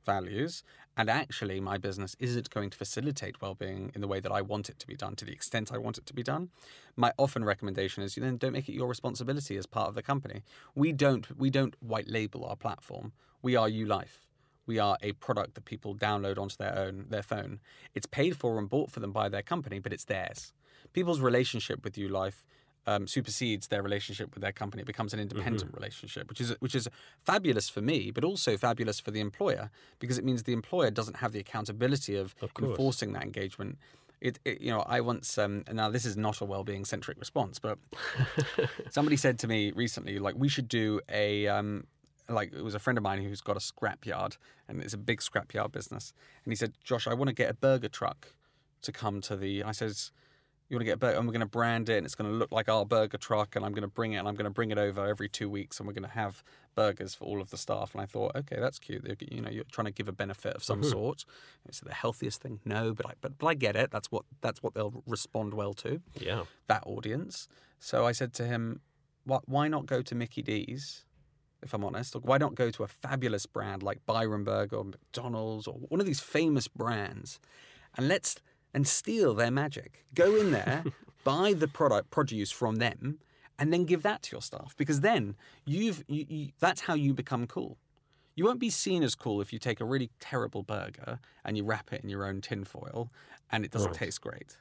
values, 0.05 0.63
and 0.95 1.09
actually 1.09 1.59
my 1.59 1.77
business 1.77 2.15
isn't 2.19 2.49
going 2.51 2.69
to 2.69 2.77
facilitate 2.77 3.41
well-being 3.41 3.91
in 3.95 4.01
the 4.01 4.07
way 4.07 4.19
that 4.19 4.31
I 4.31 4.41
want 4.41 4.69
it 4.69 4.77
to 4.79 4.87
be 4.87 4.95
done, 4.95 5.15
to 5.15 5.25
the 5.25 5.31
extent 5.33 5.71
I 5.73 5.77
want 5.79 5.97
it 5.97 6.05
to 6.05 6.13
be 6.13 6.23
done," 6.23 6.51
my 6.95 7.11
often 7.17 7.43
recommendation 7.43 8.03
is, 8.03 8.15
you 8.15 8.23
then 8.23 8.37
don't 8.37 8.53
make 8.53 8.69
it 8.69 8.73
your 8.75 8.87
responsibility 8.87 9.57
as 9.57 9.65
part 9.65 9.89
of 9.89 9.95
the 9.95 10.03
company. 10.03 10.43
We 10.75 10.93
don't 10.93 11.37
we 11.37 11.49
don't 11.49 11.75
white 11.81 12.07
label 12.07 12.45
our 12.45 12.55
platform. 12.55 13.13
We 13.41 13.55
are 13.55 13.69
ULife. 13.69 14.24
We 14.65 14.79
are 14.79 14.97
a 15.01 15.13
product 15.13 15.55
that 15.55 15.65
people 15.65 15.95
download 15.95 16.37
onto 16.37 16.55
their 16.57 16.77
own 16.77 17.05
their 17.09 17.23
phone. 17.23 17.59
It's 17.93 18.05
paid 18.05 18.37
for 18.37 18.57
and 18.57 18.69
bought 18.69 18.91
for 18.91 18.99
them 18.99 19.11
by 19.11 19.29
their 19.29 19.43
company, 19.43 19.79
but 19.79 19.93
it's 19.93 20.05
theirs. 20.05 20.53
People's 20.93 21.19
relationship 21.19 21.83
with 21.83 21.95
ULife 21.95 22.43
um, 22.87 23.07
supersedes 23.07 23.67
their 23.67 23.81
relationship 23.81 24.33
with 24.33 24.41
their 24.41 24.51
company. 24.51 24.81
It 24.81 24.85
becomes 24.85 25.13
an 25.13 25.19
independent 25.19 25.73
relationship, 25.73 26.29
which 26.29 26.41
is 26.41 26.55
which 26.59 26.75
is 26.75 26.87
fabulous 27.23 27.69
for 27.69 27.81
me, 27.81 28.11
but 28.11 28.23
also 28.23 28.57
fabulous 28.57 28.99
for 28.99 29.11
the 29.11 29.19
employer 29.19 29.69
because 29.99 30.17
it 30.17 30.25
means 30.25 30.43
the 30.43 30.53
employer 30.53 30.91
doesn't 30.91 31.17
have 31.17 31.31
the 31.31 31.39
accountability 31.39 32.15
of, 32.15 32.35
Of 32.41 32.51
enforcing 32.61 33.13
that 33.13 33.23
engagement. 33.23 33.77
It, 34.21 34.39
it, 34.45 34.61
you 34.61 34.71
know, 34.71 34.79
I 34.87 35.01
once 35.01 35.37
um, 35.37 35.63
and 35.67 35.77
now 35.77 35.89
this 35.89 36.05
is 36.05 36.15
not 36.15 36.41
a 36.41 36.45
well-being 36.45 36.85
centric 36.85 37.19
response, 37.19 37.59
but 37.59 37.77
somebody 38.89 39.17
said 39.17 39.39
to 39.39 39.47
me 39.47 39.71
recently, 39.71 40.19
like 40.19 40.35
we 40.37 40.47
should 40.47 40.67
do 40.67 41.01
a 41.09 41.47
um, 41.47 41.85
like 42.29 42.53
it 42.53 42.63
was 42.63 42.75
a 42.75 42.79
friend 42.79 42.97
of 42.97 43.03
mine 43.03 43.21
who's 43.21 43.41
got 43.41 43.55
a 43.55 43.59
scrapyard 43.59 44.37
and 44.67 44.81
it's 44.81 44.93
a 44.93 44.97
big 44.97 45.19
scrapyard 45.19 45.71
business, 45.71 46.13
and 46.43 46.51
he 46.51 46.55
said, 46.55 46.73
Josh, 46.83 47.07
I 47.07 47.13
want 47.13 47.29
to 47.29 47.35
get 47.35 47.49
a 47.49 47.53
burger 47.53 47.89
truck 47.89 48.33
to 48.81 48.91
come 48.91 49.21
to 49.21 49.35
the. 49.35 49.63
I 49.63 49.71
says, 49.71 50.11
you 50.69 50.75
want 50.75 50.81
to 50.81 50.85
get 50.85 50.95
a 50.95 50.97
burger, 50.97 51.17
and 51.17 51.27
we're 51.27 51.33
going 51.33 51.41
to 51.41 51.45
brand 51.45 51.89
it, 51.89 51.97
and 51.97 52.05
it's 52.05 52.15
going 52.15 52.29
to 52.29 52.35
look 52.35 52.51
like 52.51 52.67
our 52.67 52.85
burger 52.85 53.17
truck, 53.17 53.55
and 53.55 53.63
I'm 53.63 53.71
going 53.71 53.83
to 53.83 53.87
bring 53.87 54.13
it, 54.13 54.17
and 54.17 54.27
I'm 54.27 54.33
going 54.33 54.45
to 54.45 54.51
bring 54.51 54.71
it 54.71 54.79
over 54.79 55.05
every 55.05 55.29
two 55.29 55.49
weeks, 55.49 55.79
and 55.79 55.87
we're 55.87 55.93
going 55.93 56.03
to 56.03 56.09
have 56.09 56.43
burgers 56.73 57.13
for 57.13 57.25
all 57.25 57.39
of 57.39 57.51
the 57.51 57.57
staff. 57.57 57.93
And 57.93 58.01
I 58.01 58.05
thought, 58.05 58.35
okay, 58.35 58.57
that's 58.59 58.79
cute. 58.79 59.03
They're, 59.03 59.15
you 59.19 59.41
know, 59.41 59.51
you're 59.51 59.63
trying 59.71 59.85
to 59.85 59.91
give 59.91 60.07
a 60.07 60.11
benefit 60.11 60.55
of 60.55 60.63
some 60.63 60.81
mm-hmm. 60.81 60.89
sort. 60.89 61.25
Is 61.69 61.81
it 61.81 61.85
the 61.85 61.93
healthiest 61.93 62.41
thing? 62.41 62.59
No, 62.65 62.93
but 62.93 63.05
I, 63.05 63.11
but, 63.21 63.37
but 63.37 63.47
I 63.47 63.53
get 63.53 63.75
it. 63.75 63.91
That's 63.91 64.11
what 64.11 64.23
that's 64.41 64.63
what 64.63 64.73
they'll 64.73 65.03
respond 65.05 65.53
well 65.53 65.73
to 65.75 66.01
Yeah, 66.19 66.43
that 66.67 66.83
audience. 66.85 67.47
So 67.79 68.05
I 68.05 68.11
said 68.11 68.33
to 68.33 68.45
him, 68.45 68.81
why, 69.25 69.39
why 69.45 69.67
not 69.67 69.85
go 69.85 70.01
to 70.01 70.15
Mickey 70.15 70.41
D's? 70.41 71.04
If 71.65 71.73
I'm 71.73 71.83
honest, 71.83 72.13
Like, 72.15 72.25
why 72.25 72.37
not 72.37 72.53
go 72.55 72.69
to 72.69 72.83
a 72.83 72.87
fabulous 72.87 73.45
brand 73.47 73.81
like 73.83 74.05
Byron 74.05 74.43
Burger 74.43 74.77
or 74.77 74.83
McDonald's 74.85 75.67
or 75.67 75.73
one 75.73 75.99
of 75.99 76.05
these 76.05 76.19
famous 76.21 76.67
brands, 76.67 77.39
and 77.97 78.07
let's 78.07 78.37
and 78.73 78.87
steal 78.87 79.33
their 79.33 79.51
magic. 79.51 80.05
Go 80.13 80.35
in 80.35 80.51
there, 80.51 80.83
buy 81.23 81.53
the 81.53 81.67
product 81.67 82.11
produce 82.11 82.51
from 82.51 82.75
them, 82.75 83.19
and 83.57 83.73
then 83.73 83.85
give 83.85 84.03
that 84.03 84.21
to 84.23 84.35
your 84.35 84.41
staff. 84.41 84.75
Because 84.77 85.01
then 85.01 85.35
you've 85.65 86.03
you, 86.07 86.25
you, 86.29 86.49
that's 86.59 86.81
how 86.81 86.93
you 86.93 87.13
become 87.13 87.47
cool. 87.47 87.77
You 88.35 88.43
won't 88.45 88.59
be 88.59 88.69
seen 88.69 89.01
as 89.01 89.15
cool 89.15 89.41
if 89.41 89.53
you 89.53 89.59
take 89.59 89.79
a 89.79 89.85
really 89.85 90.11
terrible 90.19 90.61
burger 90.61 91.19
and 91.45 91.57
you 91.57 91.63
wrap 91.63 91.93
it 91.93 92.03
in 92.03 92.09
your 92.09 92.25
own 92.25 92.41
tinfoil 92.41 93.09
and 93.49 93.63
it 93.63 93.71
doesn't 93.71 93.91
Right. 93.91 93.99
taste 93.99 94.21
great. 94.21 94.57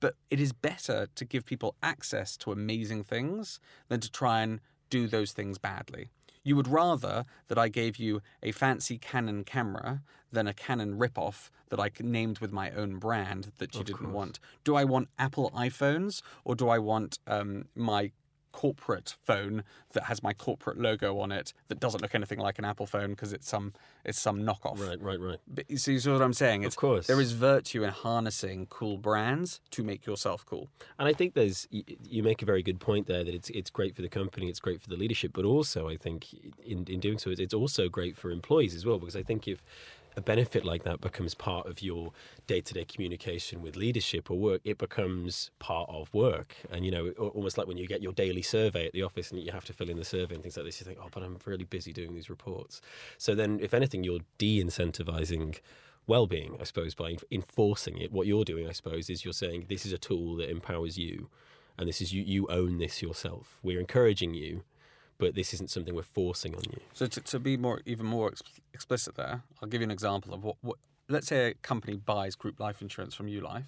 But 0.00 0.16
it 0.28 0.40
is 0.40 0.52
better 0.52 1.06
to 1.14 1.24
give 1.24 1.46
people 1.46 1.76
access 1.82 2.36
to 2.38 2.50
amazing 2.52 3.04
things 3.04 3.60
than 3.88 4.00
to 4.00 4.10
try 4.10 4.42
and 4.42 4.60
do 4.90 5.06
those 5.06 5.32
things 5.32 5.56
badly. 5.56 6.10
You 6.46 6.54
would 6.54 6.68
rather 6.68 7.24
that 7.48 7.58
I 7.58 7.66
gave 7.66 7.96
you 7.96 8.22
a 8.40 8.52
fancy 8.52 8.98
Canon 8.98 9.42
camera 9.42 10.02
than 10.30 10.46
a 10.46 10.54
Canon 10.54 10.96
ripoff 10.96 11.50
that 11.70 11.80
I 11.80 11.90
named 12.00 12.38
with 12.38 12.52
my 12.52 12.70
own 12.70 12.98
brand 13.00 13.50
that 13.58 13.74
you 13.74 13.80
Of 13.80 13.86
didn't 13.86 13.98
course. 14.02 14.14
want. 14.14 14.38
Do 14.62 14.76
I 14.76 14.84
want 14.84 15.08
Apple 15.18 15.50
iPhones 15.50 16.22
or 16.44 16.54
do 16.54 16.68
I 16.68 16.78
want 16.78 17.18
um, 17.26 17.64
my 17.74 18.12
corporate 18.56 19.16
phone 19.22 19.62
that 19.92 20.04
has 20.04 20.22
my 20.22 20.32
corporate 20.32 20.78
logo 20.78 21.18
on 21.18 21.30
it 21.30 21.52
that 21.68 21.78
doesn't 21.78 22.00
look 22.00 22.14
anything 22.14 22.38
like 22.38 22.58
an 22.58 22.64
Apple 22.64 22.86
phone 22.86 23.10
because 23.10 23.34
it's 23.34 23.46
some 23.46 23.74
it's 24.02 24.18
some 24.18 24.38
knockoff? 24.38 24.80
right, 24.80 24.98
right, 25.02 25.20
right. 25.20 25.38
But 25.46 25.70
you 25.70 25.76
see, 25.76 25.92
you 25.92 26.00
see 26.00 26.10
what 26.10 26.22
I'm 26.22 26.32
saying? 26.32 26.62
It's, 26.62 26.74
course. 26.74 27.06
There 27.06 27.20
is 27.20 27.32
virtue 27.32 27.84
in 27.84 27.90
harnessing 27.90 28.66
cool 28.70 28.96
brands 28.96 29.60
to 29.72 29.82
make 29.82 30.06
yourself 30.06 30.46
cool. 30.46 30.70
And 30.98 31.06
I 31.06 31.12
think 31.12 31.34
there's 31.34 31.68
you 31.70 32.22
make 32.22 32.40
a 32.40 32.46
very 32.46 32.62
good 32.62 32.80
point 32.80 33.06
there 33.06 33.24
that 33.24 33.34
it's 33.34 33.50
it's 33.50 33.68
great 33.68 33.94
for 33.94 34.00
the 34.00 34.08
company, 34.08 34.48
it's 34.48 34.60
great 34.60 34.80
for 34.80 34.88
the 34.88 34.96
leadership, 34.96 35.32
but 35.34 35.44
also 35.44 35.90
I 35.90 35.98
think 35.98 36.32
in 36.64 36.86
in 36.88 36.98
doing 36.98 37.18
so, 37.18 37.30
it's 37.30 37.52
also 37.52 37.90
great 37.90 38.16
for 38.16 38.30
employees 38.30 38.74
as 38.74 38.86
well 38.86 38.98
because 38.98 39.16
I 39.16 39.22
think 39.22 39.46
if 39.46 39.62
a 40.16 40.22
benefit 40.22 40.64
like 40.64 40.82
that 40.84 41.00
becomes 41.00 41.34
part 41.34 41.66
of 41.66 41.82
your 41.82 42.12
day-to-day 42.46 42.86
communication 42.86 43.60
with 43.60 43.76
leadership 43.76 44.30
or 44.30 44.38
work, 44.38 44.62
it 44.64 44.78
becomes 44.78 45.50
part 45.58 45.88
of 45.90 46.12
work. 46.14 46.56
And 46.70 46.84
you 46.84 46.90
know, 46.90 47.10
almost 47.18 47.58
like 47.58 47.66
when 47.66 47.76
you 47.76 47.86
get 47.86 48.02
your 48.02 48.12
daily 48.12 48.42
survey 48.42 48.86
at 48.86 48.92
the 48.92 49.02
office 49.02 49.30
and 49.30 49.40
you 49.40 49.52
have 49.52 49.66
to 49.66 49.72
fill 49.72 49.90
in 49.90 49.98
the 49.98 50.04
survey 50.04 50.34
and 50.34 50.42
things 50.42 50.56
like 50.56 50.64
this, 50.64 50.80
you 50.80 50.86
think, 50.86 50.98
oh, 51.02 51.08
but 51.12 51.22
I'm 51.22 51.38
really 51.44 51.64
busy 51.64 51.92
doing 51.92 52.14
these 52.14 52.30
reports. 52.30 52.80
So 53.18 53.34
then, 53.34 53.60
if 53.60 53.74
anything, 53.74 54.04
you're 54.04 54.20
de-incentivizing 54.38 55.58
well-being, 56.06 56.56
I 56.60 56.64
suppose, 56.64 56.94
by 56.94 57.16
enforcing 57.30 57.98
it. 57.98 58.12
What 58.12 58.26
you're 58.26 58.44
doing, 58.44 58.68
I 58.68 58.72
suppose, 58.72 59.10
is 59.10 59.24
you're 59.24 59.34
saying 59.34 59.66
this 59.68 59.84
is 59.84 59.92
a 59.92 59.98
tool 59.98 60.36
that 60.36 60.50
empowers 60.50 60.96
you, 60.96 61.28
and 61.76 61.88
this 61.88 62.00
is 62.00 62.12
you. 62.14 62.22
You 62.22 62.46
own 62.48 62.78
this 62.78 63.02
yourself. 63.02 63.58
We're 63.62 63.80
encouraging 63.80 64.32
you, 64.32 64.62
but 65.18 65.34
this 65.34 65.54
isn't 65.54 65.70
something 65.70 65.94
we're 65.94 66.02
forcing 66.02 66.54
on 66.54 66.62
you. 66.70 66.80
So 66.92 67.06
to, 67.06 67.20
to 67.20 67.38
be 67.38 67.56
more 67.56 67.80
even 67.86 68.06
more 68.06 68.28
ex- 68.28 68.42
explicit 68.74 69.14
there, 69.16 69.42
I'll 69.62 69.68
give 69.68 69.80
you 69.80 69.86
an 69.86 69.90
example 69.90 70.34
of 70.34 70.44
what, 70.44 70.56
what 70.60 70.76
let's 71.08 71.28
say 71.28 71.50
a 71.50 71.54
company 71.54 71.96
buys 71.96 72.34
group 72.34 72.60
life 72.60 72.82
insurance 72.82 73.14
from 73.14 73.26
ULife. 73.26 73.64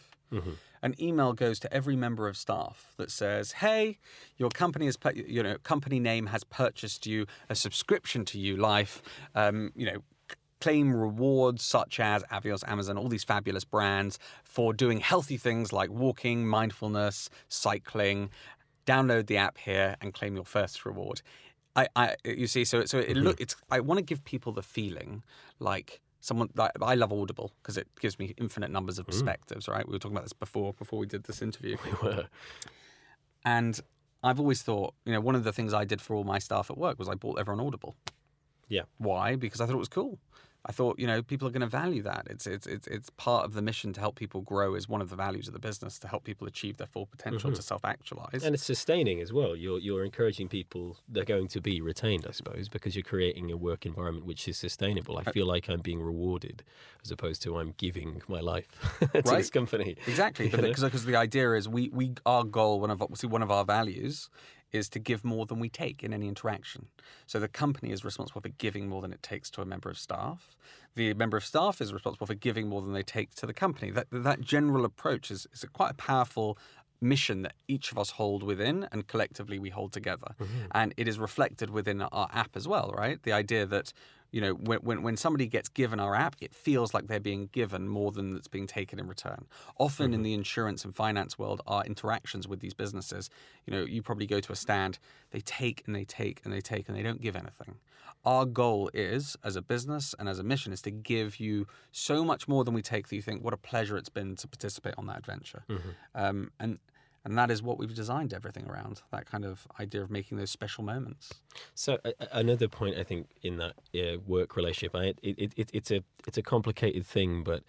An 0.83 0.95
email 1.01 1.33
goes 1.33 1.59
to 1.61 1.73
every 1.73 1.97
member 1.97 2.29
of 2.29 2.37
staff 2.37 2.93
that 2.99 3.11
says, 3.11 3.53
"Hey, 3.53 3.99
your 4.37 4.51
company 4.51 4.85
has, 4.87 4.99
you 5.15 5.43
know, 5.43 5.57
company 5.63 5.99
name 5.99 6.27
has 6.27 6.45
purchased 6.45 7.07
you 7.07 7.27
a 7.49 7.55
subscription 7.55 8.25
to 8.27 8.39
ULife. 8.39 9.01
Um, 9.35 9.73
you 9.75 9.87
know, 9.87 10.03
claim 10.61 10.95
rewards 10.95 11.63
such 11.63 12.01
as 12.01 12.23
Avios, 12.25 12.67
Amazon, 12.69 12.99
all 12.99 13.09
these 13.09 13.25
fabulous 13.25 13.65
brands 13.65 14.19
for 14.45 14.73
doing 14.73 15.01
healthy 15.01 15.37
things 15.37 15.73
like 15.73 15.91
walking, 15.91 16.47
mindfulness, 16.47 17.31
cycling. 17.49 18.31
Download 18.88 19.27
the 19.27 19.37
app 19.37 19.59
here 19.59 19.96
and 20.01 20.14
claim 20.14 20.35
your 20.35 20.44
first 20.44 20.87
reward. 20.87 21.20
I, 21.77 21.88
I 21.94 22.16
you 22.24 22.46
see, 22.46 22.64
so 22.64 22.85
so 22.87 22.98
it 22.98 23.09
mm-hmm. 23.11 23.20
look 23.20 23.40
it's 23.40 23.55
I 23.70 23.81
want 23.81 23.98
to 23.98 24.05
give 24.05 24.24
people 24.24 24.53
the 24.53 24.62
feeling 24.62 25.22
like 25.59 26.01
someone 26.20 26.48
like 26.55 26.72
I 26.81 26.94
love 26.94 27.12
Audible 27.12 27.53
because 27.62 27.77
it 27.77 27.87
gives 28.01 28.18
me 28.18 28.35
infinite 28.38 28.70
numbers 28.70 28.98
of 28.98 29.05
mm. 29.05 29.11
perspectives. 29.11 29.68
Right, 29.68 29.87
we 29.87 29.92
were 29.92 29.98
talking 29.98 30.16
about 30.16 30.24
this 30.24 30.33
before 30.33 30.72
before 30.72 30.98
we 30.98 31.07
did 31.07 31.24
this 31.24 31.42
interview. 31.42 31.77
We 31.85 31.92
were. 32.03 32.27
And 33.44 33.81
I've 34.22 34.40
always 34.40 34.62
thought, 34.62 34.94
you 35.05 35.12
know, 35.12 35.20
one 35.20 35.35
of 35.35 35.44
the 35.44 35.53
things 35.53 35.72
I 35.72 35.85
did 35.85 36.01
for 36.01 36.16
all 36.16 36.24
my 36.24 36.38
staff 36.38 36.70
at 36.70 36.79
work 36.79 36.98
was 36.98 37.09
I 37.09 37.14
bought 37.14 37.38
everyone 37.38 37.64
Audible. 37.64 37.94
Yeah. 38.68 38.83
Why? 38.98 39.37
Because 39.37 39.61
I 39.61 39.66
thought 39.66 39.74
it 39.74 39.79
was 39.79 39.88
cool. 39.88 40.18
I 40.66 40.73
thought, 40.73 40.99
you 40.99 41.07
know, 41.07 41.23
people 41.23 41.47
are 41.47 41.51
going 41.51 41.61
to 41.61 41.66
value 41.66 42.03
that. 42.03 42.27
It's 42.29 42.47
it's 42.47 42.66
it's 42.66 42.87
it's 42.88 43.11
part 43.11 43.44
of 43.44 43.55
the 43.55 43.62
mission 43.62 43.92
to 43.92 44.01
help 44.01 44.16
people 44.16 44.40
grow. 44.40 44.75
Is 44.75 44.88
one 44.88 45.01
of 45.01 45.09
the 45.09 45.16
values 45.16 45.47
of 45.47 45.55
the 45.55 45.61
business 45.61 45.99
to 46.01 46.09
help 46.09 46.25
people 46.25 46.47
achieve 46.47 46.77
their 46.77 46.87
full 46.87 47.07
potential 47.07 47.51
to 47.51 47.57
mm-hmm. 47.57 47.62
self 47.62 47.85
actualize. 47.85 48.42
And 48.44 48.55
it's 48.55 48.64
sustaining 48.64 49.21
as 49.21 49.33
well. 49.33 49.55
You're 49.55 49.79
you're 49.79 50.05
encouraging 50.05 50.49
people 50.49 50.97
they're 51.09 51.25
going 51.25 51.49
to 51.49 51.61
be 51.61 51.81
retained, 51.81 52.27
I 52.29 52.33
suppose, 52.33 52.68
because 52.68 52.97
you're 52.97 53.05
creating 53.05 53.51
a 53.53 53.57
work 53.57 53.87
environment 53.87 54.27
which 54.27 54.49
is 54.49 54.57
sustainable. 54.57 55.16
I 55.16 55.23
uh, 55.27 55.33
feel 55.33 55.47
like 55.47 55.68
I'm 55.68 55.81
being 55.81 56.03
rewarded 56.03 56.64
as 57.05 57.11
opposed 57.12 57.40
to 57.42 57.59
I'm 57.59 57.75
giving 57.79 58.23
my 58.27 58.40
life 58.40 58.68
to 59.14 59.23
this 59.23 59.51
company. 59.51 59.97
Exactly, 60.07 60.47
You 60.51 60.51
but 60.51 60.61
know? 60.62 60.68
because 60.68 60.85
because 60.85 61.05
the 61.05 61.16
idea 61.16 61.53
is 61.53 61.68
we 61.68 61.88
we 61.90 62.14
our 62.27 62.44
goal 62.44 62.81
one 62.81 62.90
of 62.90 63.03
see 63.14 63.29
one 63.29 63.42
of 63.42 63.51
our 63.51 63.64
values 63.64 64.29
is 64.73 64.89
to 64.91 64.99
give 64.99 65.25
more 65.25 65.47
than 65.47 65.59
we 65.59 65.69
take 65.69 66.03
in 66.03 66.13
any 66.13 66.29
interaction. 66.29 66.87
So 67.27 67.39
the 67.39 67.49
company 67.49 67.91
is 67.91 68.05
responsible 68.05 68.41
for 68.41 68.51
giving 68.51 68.89
more 68.89 69.03
than 69.03 69.13
it 69.13 69.23
takes 69.23 69.51
to 69.51 69.63
a 69.63 69.65
member 69.65 69.91
of 69.91 69.99
staff. 69.99 70.57
The 70.95 71.15
member 71.15 71.37
of 71.37 71.45
staff 71.45 71.81
is 71.81 71.93
responsible 71.93 72.27
for 72.27 72.35
giving 72.35 72.69
more 72.69 72.83
than 72.83 72.93
they 72.93 73.03
take 73.03 73.35
to 73.37 73.47
the 73.47 73.55
company. 73.55 73.91
That 73.91 74.09
that 74.11 74.41
general 74.41 74.85
approach 74.85 75.31
is 75.31 75.47
is 75.53 75.63
a 75.63 75.69
quite 75.69 75.93
a 75.93 75.95
powerful 75.95 76.59
mission 77.01 77.43
that 77.43 77.55
each 77.69 77.93
of 77.93 77.99
us 77.99 78.11
hold 78.11 78.43
within 78.43 78.89
and 78.91 79.07
collectively 79.07 79.59
we 79.59 79.71
hold 79.71 79.93
together. 79.93 80.35
Mm-hmm. 80.41 80.67
And 80.73 80.95
it 80.97 81.07
is 81.09 81.19
reflected 81.19 81.71
within 81.71 82.03
our 82.03 82.29
app 82.33 82.57
as 82.57 82.67
well, 82.67 82.93
right? 82.97 83.23
The 83.23 83.33
idea 83.33 83.67
that 83.67 83.93
you 84.31 84.41
know, 84.41 84.53
when, 84.53 84.79
when, 84.81 85.03
when 85.03 85.17
somebody 85.17 85.47
gets 85.47 85.69
given 85.69 86.01
our 86.01 86.14
app, 86.14 86.37
it 86.41 86.55
feels 86.55 86.93
like 86.93 87.07
they're 87.07 87.21
being 87.21 87.49
given 87.53 87.88
more 87.88 88.12
than 88.12 88.33
that's 88.33 88.49
being 88.49 88.67
taken 88.67 88.99
in 88.99 89.09
return. 89.09 89.47
Often 89.79 90.12
in 90.14 90.23
the 90.23 90.35
insurance 90.35 90.85
and 90.85 90.95
finance 90.95 91.38
world, 91.38 91.62
our 91.67 91.85
interactions 91.85 92.47
with 92.47 92.61
these 92.61 92.75
businesses, 92.75 93.31
you 93.67 93.73
know, 93.73 93.85
you 93.85 94.03
probably 94.03 94.27
go 94.27 94.41
to 94.41 94.53
a 94.53 94.57
stand, 94.57 94.99
they 95.31 95.41
take 95.41 95.83
and 95.87 95.95
they 95.95 96.05
take 96.05 96.41
and 96.45 96.53
they 96.53 96.61
take 96.61 96.88
and 96.88 96.97
they 96.97 97.03
don't 97.03 97.23
give 97.23 97.37
anything. 97.37 97.77
Our 98.25 98.45
goal 98.45 98.91
is, 98.93 99.37
as 99.45 99.57
a 99.57 99.62
business 99.62 100.14
and 100.19 100.29
as 100.29 100.38
a 100.38 100.43
mission, 100.43 100.73
is 100.73 100.83
to 100.83 100.91
give 100.91 101.38
you 101.41 101.67
so 101.93 102.25
much 102.25 102.49
more 102.49 102.64
than 102.64 102.75
we 102.75 102.83
take 102.83 103.09
that 103.09 103.17
you 103.17 103.23
think, 103.23 103.43
what 103.43 103.55
a 103.55 103.57
pleasure 103.57 103.97
it's 103.97 104.09
been 104.09 104.37
to 104.37 104.49
participate 104.49 104.95
on 104.99 105.07
that 105.07 105.19
adventure. 105.19 105.62
Um, 106.14 106.51
and 106.59 106.79
and 107.29 107.38
that 107.38 107.51
is 107.51 107.62
what 107.62 107.79
we've 107.79 107.95
designed 107.95 108.33
everything 108.33 108.67
around 108.69 109.03
that 109.12 109.27
kind 109.27 109.45
of 109.45 109.67
idea 109.79 110.03
of 110.03 110.11
making 110.11 110.38
those 110.38 110.51
special 110.51 110.83
moments. 110.83 111.35
So 111.75 111.99
a- 112.05 112.12
another 112.33 112.69
point 112.69 112.97
I 112.97 113.05
think 113.05 113.29
in 113.43 113.59
that 113.59 113.75
uh, 113.95 114.19
work 114.27 114.57
relationship, 114.57 114.95
I, 114.95 115.05
it, 115.05 115.19
it, 115.23 115.53
it, 115.57 115.71
it's 115.73 115.91
a 115.91 116.03
it's 116.27 116.38
a 116.38 116.43
complicated 116.43 117.07
thing, 117.07 117.45
but 117.45 117.62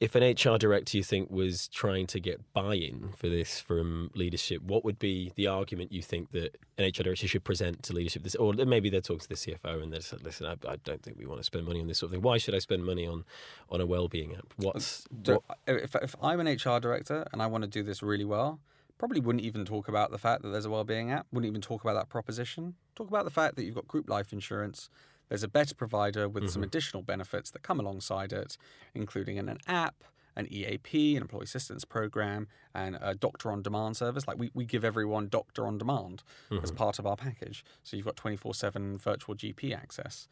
if 0.00 0.16
an 0.16 0.22
HR 0.22 0.58
director 0.58 0.96
you 0.96 1.04
think 1.04 1.30
was 1.30 1.68
trying 1.68 2.08
to 2.08 2.18
get 2.18 2.40
buy-in 2.52 3.12
for 3.16 3.28
this 3.28 3.60
from 3.60 4.10
leadership, 4.14 4.60
what 4.60 4.84
would 4.84 4.98
be 4.98 5.32
the 5.36 5.46
argument 5.46 5.92
you 5.92 6.02
think 6.02 6.32
that 6.32 6.58
an 6.76 6.86
HR 6.86 7.04
director 7.04 7.28
should 7.28 7.44
present 7.44 7.84
to 7.84 7.92
leadership? 7.92 8.24
This, 8.24 8.34
or 8.34 8.52
maybe 8.52 8.90
they're 8.90 9.00
talking 9.00 9.20
to 9.20 9.28
the 9.28 9.34
CFO 9.36 9.80
and 9.80 9.92
they 9.92 10.00
said, 10.00 10.24
"Listen, 10.24 10.46
I, 10.46 10.56
I 10.68 10.76
don't 10.82 11.02
think 11.02 11.18
we 11.18 11.26
want 11.26 11.40
to 11.40 11.44
spend 11.44 11.66
money 11.66 11.80
on 11.80 11.86
this 11.86 11.98
sort 11.98 12.08
of 12.08 12.14
thing. 12.14 12.22
Why 12.22 12.38
should 12.38 12.54
I 12.54 12.58
spend 12.58 12.84
money 12.84 13.06
on 13.06 13.24
on 13.70 13.80
a 13.80 13.86
well-being 13.86 14.34
app? 14.34 14.52
What's 14.56 15.06
what, 15.24 15.42
if, 15.66 15.94
if 15.94 16.16
I'm 16.20 16.40
an 16.40 16.46
HR 16.46 16.80
director 16.80 17.26
and 17.32 17.40
I 17.40 17.46
want 17.46 17.62
to 17.62 17.70
do 17.70 17.84
this 17.84 18.02
really 18.02 18.24
well, 18.24 18.58
probably 19.02 19.18
wouldn't 19.18 19.44
even 19.44 19.64
talk 19.64 19.88
about 19.88 20.12
the 20.12 20.18
fact 20.18 20.42
that 20.42 20.50
there's 20.50 20.64
a 20.64 20.70
well-being 20.70 21.10
app. 21.10 21.26
Wouldn't 21.32 21.50
even 21.50 21.60
talk 21.60 21.82
about 21.82 21.94
that 21.94 22.08
proposition. 22.08 22.76
Talk 22.94 23.08
about 23.08 23.24
the 23.24 23.32
fact 23.32 23.56
that 23.56 23.64
you've 23.64 23.74
got 23.74 23.88
group 23.88 24.08
life 24.08 24.32
insurance. 24.32 24.88
There's 25.28 25.42
a 25.42 25.48
better 25.48 25.74
provider 25.74 26.28
with 26.28 26.44
some 26.44 26.62
mm-hmm. 26.62 26.68
additional 26.68 27.02
benefits 27.02 27.50
that 27.50 27.64
come 27.64 27.80
alongside 27.80 28.32
it, 28.32 28.56
including 28.94 29.40
an, 29.40 29.48
an 29.48 29.58
app, 29.66 30.04
an 30.36 30.46
EAP, 30.52 31.16
an 31.16 31.22
employee 31.22 31.42
assistance 31.42 31.84
program, 31.84 32.46
and 32.76 32.96
a 33.02 33.16
doctor 33.16 33.50
on 33.50 33.60
demand 33.60 33.96
service. 33.96 34.28
Like 34.28 34.38
we, 34.38 34.52
we 34.54 34.64
give 34.64 34.84
everyone 34.84 35.26
doctor 35.26 35.66
on 35.66 35.78
demand 35.78 36.22
as 36.52 36.56
mm-hmm. 36.70 36.76
part 36.76 37.00
of 37.00 37.06
our 37.06 37.16
package. 37.16 37.64
So 37.82 37.96
you've 37.96 38.06
got 38.06 38.14
24 38.14 38.54
7 38.54 38.98
virtual 38.98 39.34
GP 39.34 39.76
access 39.76 40.28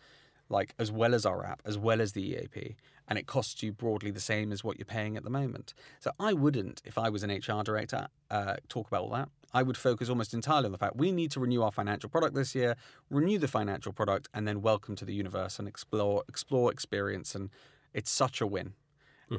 like 0.50 0.74
as 0.78 0.92
well 0.92 1.14
as 1.14 1.24
our 1.24 1.46
app, 1.46 1.62
as 1.64 1.78
well 1.78 2.00
as 2.00 2.12
the 2.12 2.22
EAP, 2.22 2.76
and 3.08 3.18
it 3.18 3.26
costs 3.26 3.62
you 3.62 3.72
broadly 3.72 4.10
the 4.10 4.20
same 4.20 4.52
as 4.52 4.62
what 4.62 4.78
you're 4.78 4.84
paying 4.84 5.16
at 5.16 5.24
the 5.24 5.30
moment. 5.30 5.72
So 6.00 6.10
I 6.18 6.32
wouldn't, 6.32 6.82
if 6.84 6.98
I 6.98 7.08
was 7.08 7.22
an 7.22 7.30
HR 7.30 7.62
director, 7.62 8.08
uh, 8.30 8.56
talk 8.68 8.88
about 8.88 9.02
all 9.02 9.10
that. 9.10 9.28
I 9.52 9.62
would 9.62 9.76
focus 9.76 10.08
almost 10.08 10.32
entirely 10.34 10.66
on 10.66 10.72
the 10.72 10.78
fact 10.78 10.96
we 10.96 11.10
need 11.10 11.30
to 11.32 11.40
renew 11.40 11.62
our 11.62 11.72
financial 11.72 12.08
product 12.08 12.34
this 12.34 12.54
year, 12.54 12.76
renew 13.08 13.38
the 13.38 13.48
financial 13.48 13.92
product, 13.92 14.28
and 14.34 14.46
then 14.46 14.60
welcome 14.60 14.94
to 14.96 15.04
the 15.04 15.14
universe 15.14 15.58
and 15.58 15.66
explore, 15.66 16.22
explore, 16.28 16.70
experience, 16.70 17.34
and 17.34 17.50
it's 17.94 18.10
such 18.10 18.40
a 18.40 18.46
win. 18.46 18.74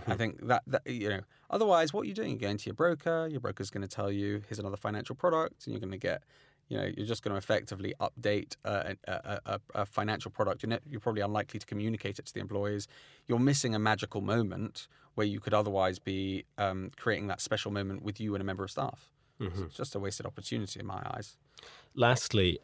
I 0.08 0.16
think 0.16 0.48
that, 0.48 0.64
that 0.68 0.88
you 0.88 1.10
know. 1.10 1.22
Otherwise, 1.50 1.94
what 1.94 2.06
are 2.06 2.08
you 2.08 2.14
doing? 2.14 2.30
You're 2.32 2.40
going 2.40 2.58
to 2.58 2.66
your 2.66 2.76
broker. 2.76 3.28
Your 3.30 3.42
broker's 3.42 3.70
going 3.70 3.82
to 3.82 3.88
tell 3.88 4.10
you, 4.10 4.42
"Here's 4.48 4.60
another 4.60 4.78
financial 4.78 5.16
product," 5.16 5.66
and 5.66 5.74
you're 5.74 5.82
going 5.82 5.92
to 5.92 5.98
get 5.98 6.24
you 6.72 6.78
know 6.78 6.90
you're 6.96 7.06
just 7.06 7.22
going 7.22 7.34
to 7.34 7.38
effectively 7.38 7.94
update 8.00 8.56
uh, 8.64 8.94
a, 9.06 9.12
a, 9.12 9.40
a, 9.46 9.60
a 9.76 9.86
financial 9.86 10.32
product 10.32 10.64
you're, 10.64 10.70
ne- 10.70 10.80
you're 10.90 11.02
probably 11.02 11.22
unlikely 11.22 11.60
to 11.60 11.66
communicate 11.66 12.18
it 12.18 12.26
to 12.26 12.34
the 12.34 12.40
employees. 12.40 12.88
You're 13.28 13.40
missing 13.40 13.76
a 13.76 13.80
magical 13.80 14.22
moment 14.22 14.88
where 15.16 15.28
you 15.28 15.42
could 15.42 15.54
otherwise 15.54 16.00
be 16.00 16.46
um, 16.58 16.92
creating 16.96 17.28
that 17.28 17.42
special 17.42 17.72
moment 17.72 18.04
with 18.04 18.22
you 18.22 18.34
and 18.34 18.42
a 18.42 18.46
member 18.46 18.64
of 18.64 18.72
staff. 18.72 19.12
So 19.58 19.64
it's 19.66 19.76
just 19.76 19.96
a 19.96 20.00
wasted 20.00 20.28
opportunity 20.28 20.80
in 20.80 20.86
my 20.86 21.02
eyes. 21.14 21.36
Lastly, 21.96 22.60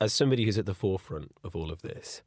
as 0.00 0.12
somebody 0.12 0.44
who's 0.44 0.58
at 0.58 0.66
the 0.66 0.74
forefront 0.74 1.32
of 1.44 1.54
all 1.54 1.70
of 1.70 1.82
this, 1.82 2.20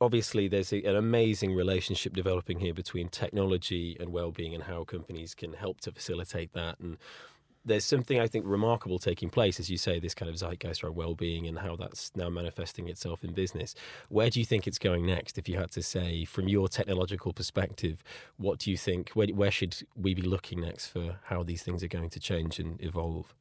obviously 0.00 0.48
there's 0.48 0.72
a, 0.72 0.82
an 0.84 0.96
amazing 0.96 1.54
relationship 1.54 2.14
developing 2.14 2.60
here 2.60 2.72
between 2.72 3.08
technology 3.08 3.96
and 3.98 4.12
well-being 4.12 4.54
and 4.54 4.64
how 4.64 4.84
companies 4.84 5.34
can 5.34 5.54
help 5.54 5.80
to 5.80 5.92
facilitate 5.92 6.52
that 6.52 6.78
and 6.78 6.96
there's 7.64 7.84
something 7.84 8.20
I 8.20 8.26
think 8.26 8.44
remarkable 8.46 8.98
taking 8.98 9.30
place, 9.30 9.58
as 9.58 9.70
you 9.70 9.78
say, 9.78 9.98
this 9.98 10.14
kind 10.14 10.28
of 10.28 10.36
zeitgeist 10.36 10.84
around 10.84 10.96
well-being 10.96 11.46
and 11.46 11.58
how 11.58 11.76
that's 11.76 12.10
now 12.14 12.28
manifesting 12.28 12.88
itself 12.88 13.24
in 13.24 13.32
business. 13.32 13.74
Where 14.08 14.28
do 14.30 14.38
you 14.38 14.44
think 14.44 14.66
it's 14.66 14.78
going 14.78 15.06
next? 15.06 15.38
If 15.38 15.48
you 15.48 15.56
had 15.56 15.70
to 15.72 15.82
say, 15.82 16.24
from 16.24 16.48
your 16.48 16.68
technological 16.68 17.32
perspective, 17.32 18.02
what 18.36 18.58
do 18.58 18.70
you 18.70 18.76
think? 18.76 19.10
Where, 19.10 19.28
where 19.28 19.50
should 19.50 19.76
we 19.96 20.14
be 20.14 20.22
looking 20.22 20.60
next 20.60 20.88
for 20.88 21.16
how 21.24 21.42
these 21.42 21.62
things 21.62 21.82
are 21.82 21.88
going 21.88 22.10
to 22.10 22.20
change 22.20 22.58
and 22.58 22.82
evolve? 22.82 23.34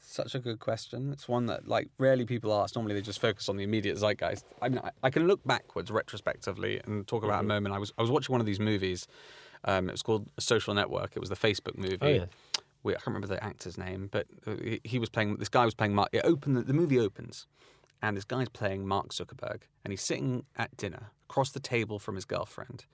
Such 0.00 0.34
a 0.34 0.40
good 0.40 0.58
question. 0.58 1.10
It's 1.12 1.26
one 1.26 1.46
that 1.46 1.66
like 1.66 1.88
rarely 1.98 2.26
people 2.26 2.52
ask. 2.52 2.74
Normally 2.74 2.94
they 2.94 3.00
just 3.00 3.20
focus 3.20 3.48
on 3.48 3.56
the 3.56 3.64
immediate 3.64 3.96
zeitgeist. 3.96 4.44
I 4.60 4.68
mean, 4.68 4.80
I, 4.84 4.90
I 5.04 5.10
can 5.10 5.26
look 5.26 5.42
backwards 5.46 5.90
retrospectively 5.90 6.80
and 6.84 7.06
talk 7.06 7.24
about 7.24 7.40
a 7.40 7.46
moment. 7.46 7.74
I 7.74 7.78
was 7.78 7.92
I 7.96 8.02
was 8.02 8.10
watching 8.10 8.32
one 8.32 8.40
of 8.40 8.46
these 8.46 8.60
movies. 8.60 9.08
Um, 9.64 9.88
it 9.88 9.92
was 9.92 10.02
called 10.02 10.28
Social 10.38 10.74
Network. 10.74 11.12
It 11.14 11.20
was 11.20 11.30
the 11.30 11.36
Facebook 11.36 11.78
movie. 11.78 11.96
Oh, 12.02 12.08
yeah. 12.08 12.24
We, 12.82 12.92
I 12.92 12.96
can't 12.96 13.08
remember 13.08 13.28
the 13.28 13.42
actor's 13.42 13.78
name, 13.78 14.08
but 14.10 14.26
uh, 14.46 14.54
he, 14.62 14.80
he 14.84 14.98
was 14.98 15.08
playing. 15.08 15.36
This 15.36 15.48
guy 15.48 15.64
was 15.64 15.74
playing. 15.74 15.94
Mark, 15.94 16.08
it 16.12 16.22
opened. 16.24 16.56
The, 16.56 16.62
the 16.62 16.72
movie 16.72 16.98
opens, 16.98 17.46
and 18.02 18.16
this 18.16 18.24
guy's 18.24 18.48
playing 18.48 18.86
Mark 18.86 19.10
Zuckerberg, 19.10 19.62
and 19.84 19.92
he's 19.92 20.02
sitting 20.02 20.44
at 20.56 20.76
dinner 20.76 21.10
across 21.28 21.50
the 21.50 21.60
table 21.60 21.98
from 21.98 22.16
his 22.16 22.24
girlfriend, 22.24 22.84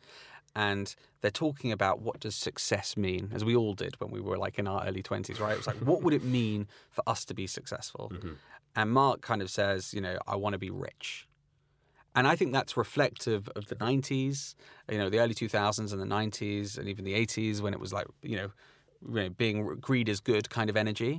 and 0.54 0.94
they're 1.20 1.30
talking 1.30 1.72
about 1.72 2.00
what 2.00 2.20
does 2.20 2.34
success 2.34 2.96
mean, 2.96 3.30
as 3.34 3.44
we 3.44 3.56
all 3.56 3.74
did 3.74 3.98
when 4.00 4.10
we 4.10 4.20
were 4.20 4.36
like 4.36 4.58
in 4.58 4.66
our 4.66 4.86
early 4.86 5.02
twenties, 5.02 5.40
right? 5.40 5.52
It 5.52 5.58
was 5.58 5.66
like, 5.66 5.76
what 5.76 6.02
would 6.02 6.14
it 6.14 6.24
mean 6.24 6.68
for 6.90 7.02
us 7.06 7.24
to 7.26 7.34
be 7.34 7.46
successful? 7.46 8.12
And 8.76 8.90
Mark 8.90 9.22
kind 9.22 9.42
of 9.42 9.50
says, 9.50 9.92
you 9.94 10.00
know, 10.00 10.18
I 10.26 10.36
want 10.36 10.52
to 10.52 10.58
be 10.58 10.70
rich. 10.70 11.26
And 12.14 12.26
I 12.26 12.36
think 12.36 12.52
that's 12.52 12.76
reflective 12.76 13.48
of 13.54 13.66
the 13.66 13.76
90s, 13.76 14.54
you 14.90 14.98
know, 14.98 15.08
the 15.08 15.20
early 15.20 15.34
2000s 15.34 15.92
and 15.92 16.00
the 16.00 16.06
90s 16.06 16.78
and 16.78 16.88
even 16.88 17.04
the 17.04 17.14
80s 17.14 17.60
when 17.60 17.72
it 17.72 17.80
was 17.80 17.92
like, 17.92 18.06
you 18.22 18.36
know, 18.36 18.50
you 19.06 19.14
know, 19.14 19.28
being 19.30 19.76
greed 19.80 20.08
is 20.08 20.20
good 20.20 20.50
kind 20.50 20.70
of 20.70 20.76
energy. 20.76 21.18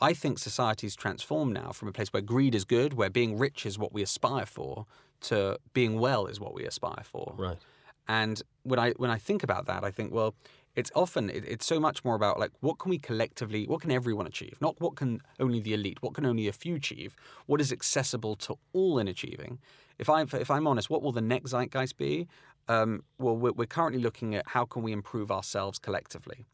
I 0.00 0.14
think 0.14 0.38
society's 0.38 0.94
transformed 0.94 1.54
now 1.54 1.72
from 1.72 1.88
a 1.88 1.92
place 1.92 2.08
where 2.12 2.22
greed 2.22 2.54
is 2.54 2.64
good, 2.64 2.94
where 2.94 3.10
being 3.10 3.36
rich 3.36 3.66
is 3.66 3.78
what 3.78 3.92
we 3.92 4.02
aspire 4.02 4.46
for, 4.46 4.86
to 5.22 5.58
being 5.72 5.98
well 5.98 6.26
is 6.26 6.38
what 6.38 6.54
we 6.54 6.64
aspire 6.64 7.02
for. 7.02 7.34
Right. 7.36 7.58
And 8.06 8.40
when 8.62 8.78
I 8.78 8.92
when 8.92 9.10
I 9.10 9.18
think 9.18 9.42
about 9.42 9.66
that, 9.66 9.84
I 9.84 9.90
think, 9.90 10.12
well, 10.12 10.34
it's 10.76 10.90
often 10.94 11.28
it, 11.28 11.44
it's 11.46 11.66
so 11.66 11.80
much 11.80 12.04
more 12.04 12.14
about 12.14 12.38
like 12.38 12.52
what 12.60 12.78
can 12.78 12.90
we 12.90 12.98
collectively, 12.98 13.66
what 13.66 13.80
can 13.80 13.90
everyone 13.90 14.26
achieve, 14.26 14.56
not 14.60 14.80
what 14.80 14.96
can 14.96 15.20
only 15.40 15.60
the 15.60 15.74
elite, 15.74 15.98
what 16.00 16.14
can 16.14 16.24
only 16.24 16.46
a 16.48 16.52
few 16.52 16.76
achieve, 16.76 17.16
what 17.46 17.60
is 17.60 17.72
accessible 17.72 18.36
to 18.36 18.56
all 18.72 18.98
in 18.98 19.08
achieving. 19.08 19.58
If 19.98 20.08
I 20.08 20.22
if 20.22 20.50
I'm 20.50 20.66
honest, 20.66 20.88
what 20.88 21.02
will 21.02 21.12
the 21.12 21.20
next 21.20 21.50
zeitgeist 21.50 21.96
be? 21.96 22.28
Um, 22.68 23.02
well, 23.18 23.36
we're, 23.36 23.52
we're 23.52 23.66
currently 23.66 24.00
looking 24.00 24.34
at 24.34 24.46
how 24.46 24.64
can 24.64 24.82
we 24.82 24.92
improve 24.92 25.30
ourselves 25.30 25.78
collectively. 25.78 26.46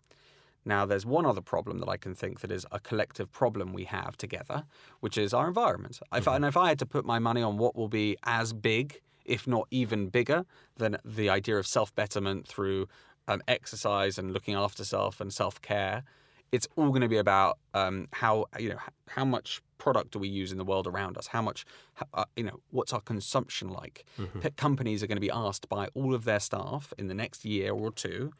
Now, 0.64 0.87
there's 0.87 1.05
one 1.05 1.27
other 1.27 1.40
problem 1.40 1.79
that 1.79 1.88
I 1.88 1.96
can 1.96 2.14
think 2.14 2.40
that 2.40 2.50
is 2.50 2.66
a 2.72 2.81
collective 2.81 3.31
problem 3.31 3.72
we 3.72 3.85
have 3.85 4.16
together, 4.16 4.64
which 5.00 5.18
is 5.18 5.35
our 5.35 5.46
environment. 5.46 6.00
If 6.14 6.27
I, 6.27 6.37
and 6.37 6.44
if 6.44 6.57
I 6.57 6.68
had 6.68 6.79
to 6.79 6.87
put 6.87 7.05
my 7.05 7.18
money 7.18 7.42
on 7.42 7.59
what 7.59 7.77
will 7.77 7.88
be 7.88 8.16
as 8.24 8.53
big 8.53 9.00
if 9.24 9.46
not 9.46 9.66
even 9.70 10.09
bigger 10.09 10.44
than 10.77 10.98
the 11.05 11.31
idea 11.31 11.57
of 11.57 11.66
self 11.66 11.94
betterment 11.94 12.46
through 12.46 12.88
um, 13.29 13.42
exercise 13.48 14.18
and 14.18 14.33
looking 14.33 14.55
after 14.55 14.85
self 14.85 15.20
and 15.20 15.33
self 15.33 15.61
care. 15.62 16.05
It's 16.53 16.68
all 16.77 16.90
going 16.90 17.00
to 17.00 17.09
be 17.09 17.16
about 17.16 17.59
um, 17.72 18.07
how 18.12 18.46
you 18.59 18.68
know 18.68 18.79
how 19.09 19.24
much 19.24 19.61
product 19.79 20.12
do 20.12 20.18
we 20.18 20.29
use 20.29 20.53
in 20.53 20.59
the 20.59 20.64
world 20.64 20.87
around 20.87 21.18
us? 21.18 21.27
How 21.29 21.42
much 21.42 21.64
uh, 22.12 22.24
you 22.37 22.44
know 22.44 22.61
what's 22.70 22.92
our 22.92 23.00
consumption 23.00 23.68
like? 23.68 24.05
Mm-hmm. 24.18 24.48
Companies 24.57 25.03
are 25.03 25.07
going 25.07 25.16
to 25.16 25.20
be 25.20 25.31
asked 25.31 25.68
by 25.68 25.88
all 25.94 26.14
of 26.14 26.24
their 26.24 26.40
staff 26.40 26.92
in 26.98 27.09
the 27.09 27.14
next 27.14 27.44
year 27.44 27.72
or 27.72 27.90
two 27.90 28.33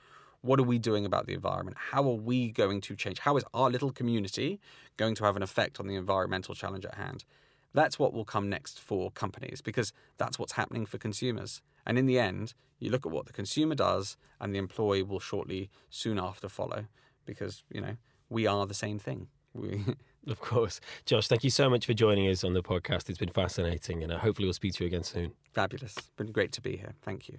what 0.45 0.61
are 0.61 0.65
we 0.65 0.79
doing 0.79 1.07
about 1.07 1.27
the 1.27 1.33
environment? 1.33 1.77
How 1.91 2.03
are 2.03 2.15
we 2.15 2.51
going 2.51 2.83
to 2.83 2.95
change? 2.95 3.19
How 3.21 3.37
is 3.39 3.45
our 3.55 3.71
little 3.71 3.91
community 3.91 4.61
going 4.99 5.15
to 5.15 5.25
have 5.25 5.37
an 5.37 5.43
effect 5.43 5.81
on 5.81 5.87
the 5.87 5.95
environmental 5.95 6.55
challenge 6.55 6.85
at 6.85 6.97
hand? 6.97 7.25
That's 7.73 7.99
what 7.99 8.13
will 8.13 8.27
come 8.27 8.49
next 8.51 8.79
for 8.79 9.11
companies 9.11 9.63
because 9.63 9.93
that's 10.19 10.39
what's 10.39 10.53
happening 10.53 10.85
for 10.85 10.99
consumers. 10.99 11.63
And 11.87 11.99
in 11.99 12.05
the 12.05 12.19
end, 12.19 12.53
you 12.79 12.91
look 12.91 13.07
at 13.07 13.13
what 13.13 13.25
the 13.25 13.33
consumer 13.33 13.75
does 13.75 14.19
and 14.39 14.55
the 14.55 14.59
employee 14.59 15.03
will 15.03 15.19
shortly 15.19 15.71
soon 15.89 16.19
after 16.19 16.49
follow 16.49 16.85
because, 17.25 17.65
you 17.71 17.81
know, 17.81 17.97
we 18.29 18.47
are 18.47 18.67
the 18.67 18.75
same 18.75 18.99
thing. 18.99 19.29
We 19.55 19.83
Of 20.27 20.41
course. 20.41 20.81
Josh, 21.05 21.29
thank 21.29 21.45
you 21.45 21.51
so 21.51 21.69
much 21.69 21.87
for 21.87 21.93
joining 21.95 22.29
us 22.29 22.45
on 22.45 22.55
the 22.55 22.63
podcast. 22.63 23.11
It's 23.11 23.19
been 23.19 23.29
fascinating, 23.29 24.03
and 24.03 24.11
hopefully 24.11 24.47
we'll 24.47 24.55
speak 24.55 24.73
to 24.75 24.85
you 24.85 24.89
again 24.89 25.05
soon. 25.05 25.33
fabulous. 25.53 25.95
Been 26.17 26.33
great 26.33 26.51
to 26.53 26.63
be 26.63 26.77
here. 26.77 26.95
Thank 27.03 27.29
you. 27.29 27.39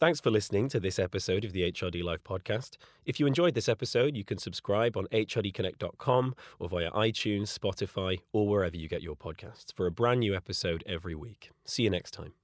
Thanks 0.00 0.20
for 0.20 0.30
listening 0.30 0.68
to 0.68 0.78
this 0.78 1.00
episode 1.00 1.44
of 1.44 1.52
the 1.52 1.72
HRD 1.72 2.04
Live 2.04 2.22
podcast. 2.22 2.76
If 3.04 3.18
you 3.18 3.26
enjoyed 3.26 3.54
this 3.54 3.68
episode, 3.68 4.16
you 4.16 4.22
can 4.24 4.38
subscribe 4.38 4.96
on 4.96 5.08
hrdconnect.com 5.08 6.36
or 6.60 6.68
via 6.68 6.92
iTunes, 6.92 7.58
Spotify, 7.58 8.20
or 8.32 8.46
wherever 8.46 8.76
you 8.76 8.88
get 8.88 9.02
your 9.02 9.16
podcasts 9.16 9.74
for 9.74 9.86
a 9.86 9.90
brand 9.90 10.20
new 10.20 10.36
episode 10.36 10.84
every 10.86 11.16
week. 11.16 11.50
See 11.64 11.82
you 11.82 11.90
next 11.90 12.12
time. 12.12 12.34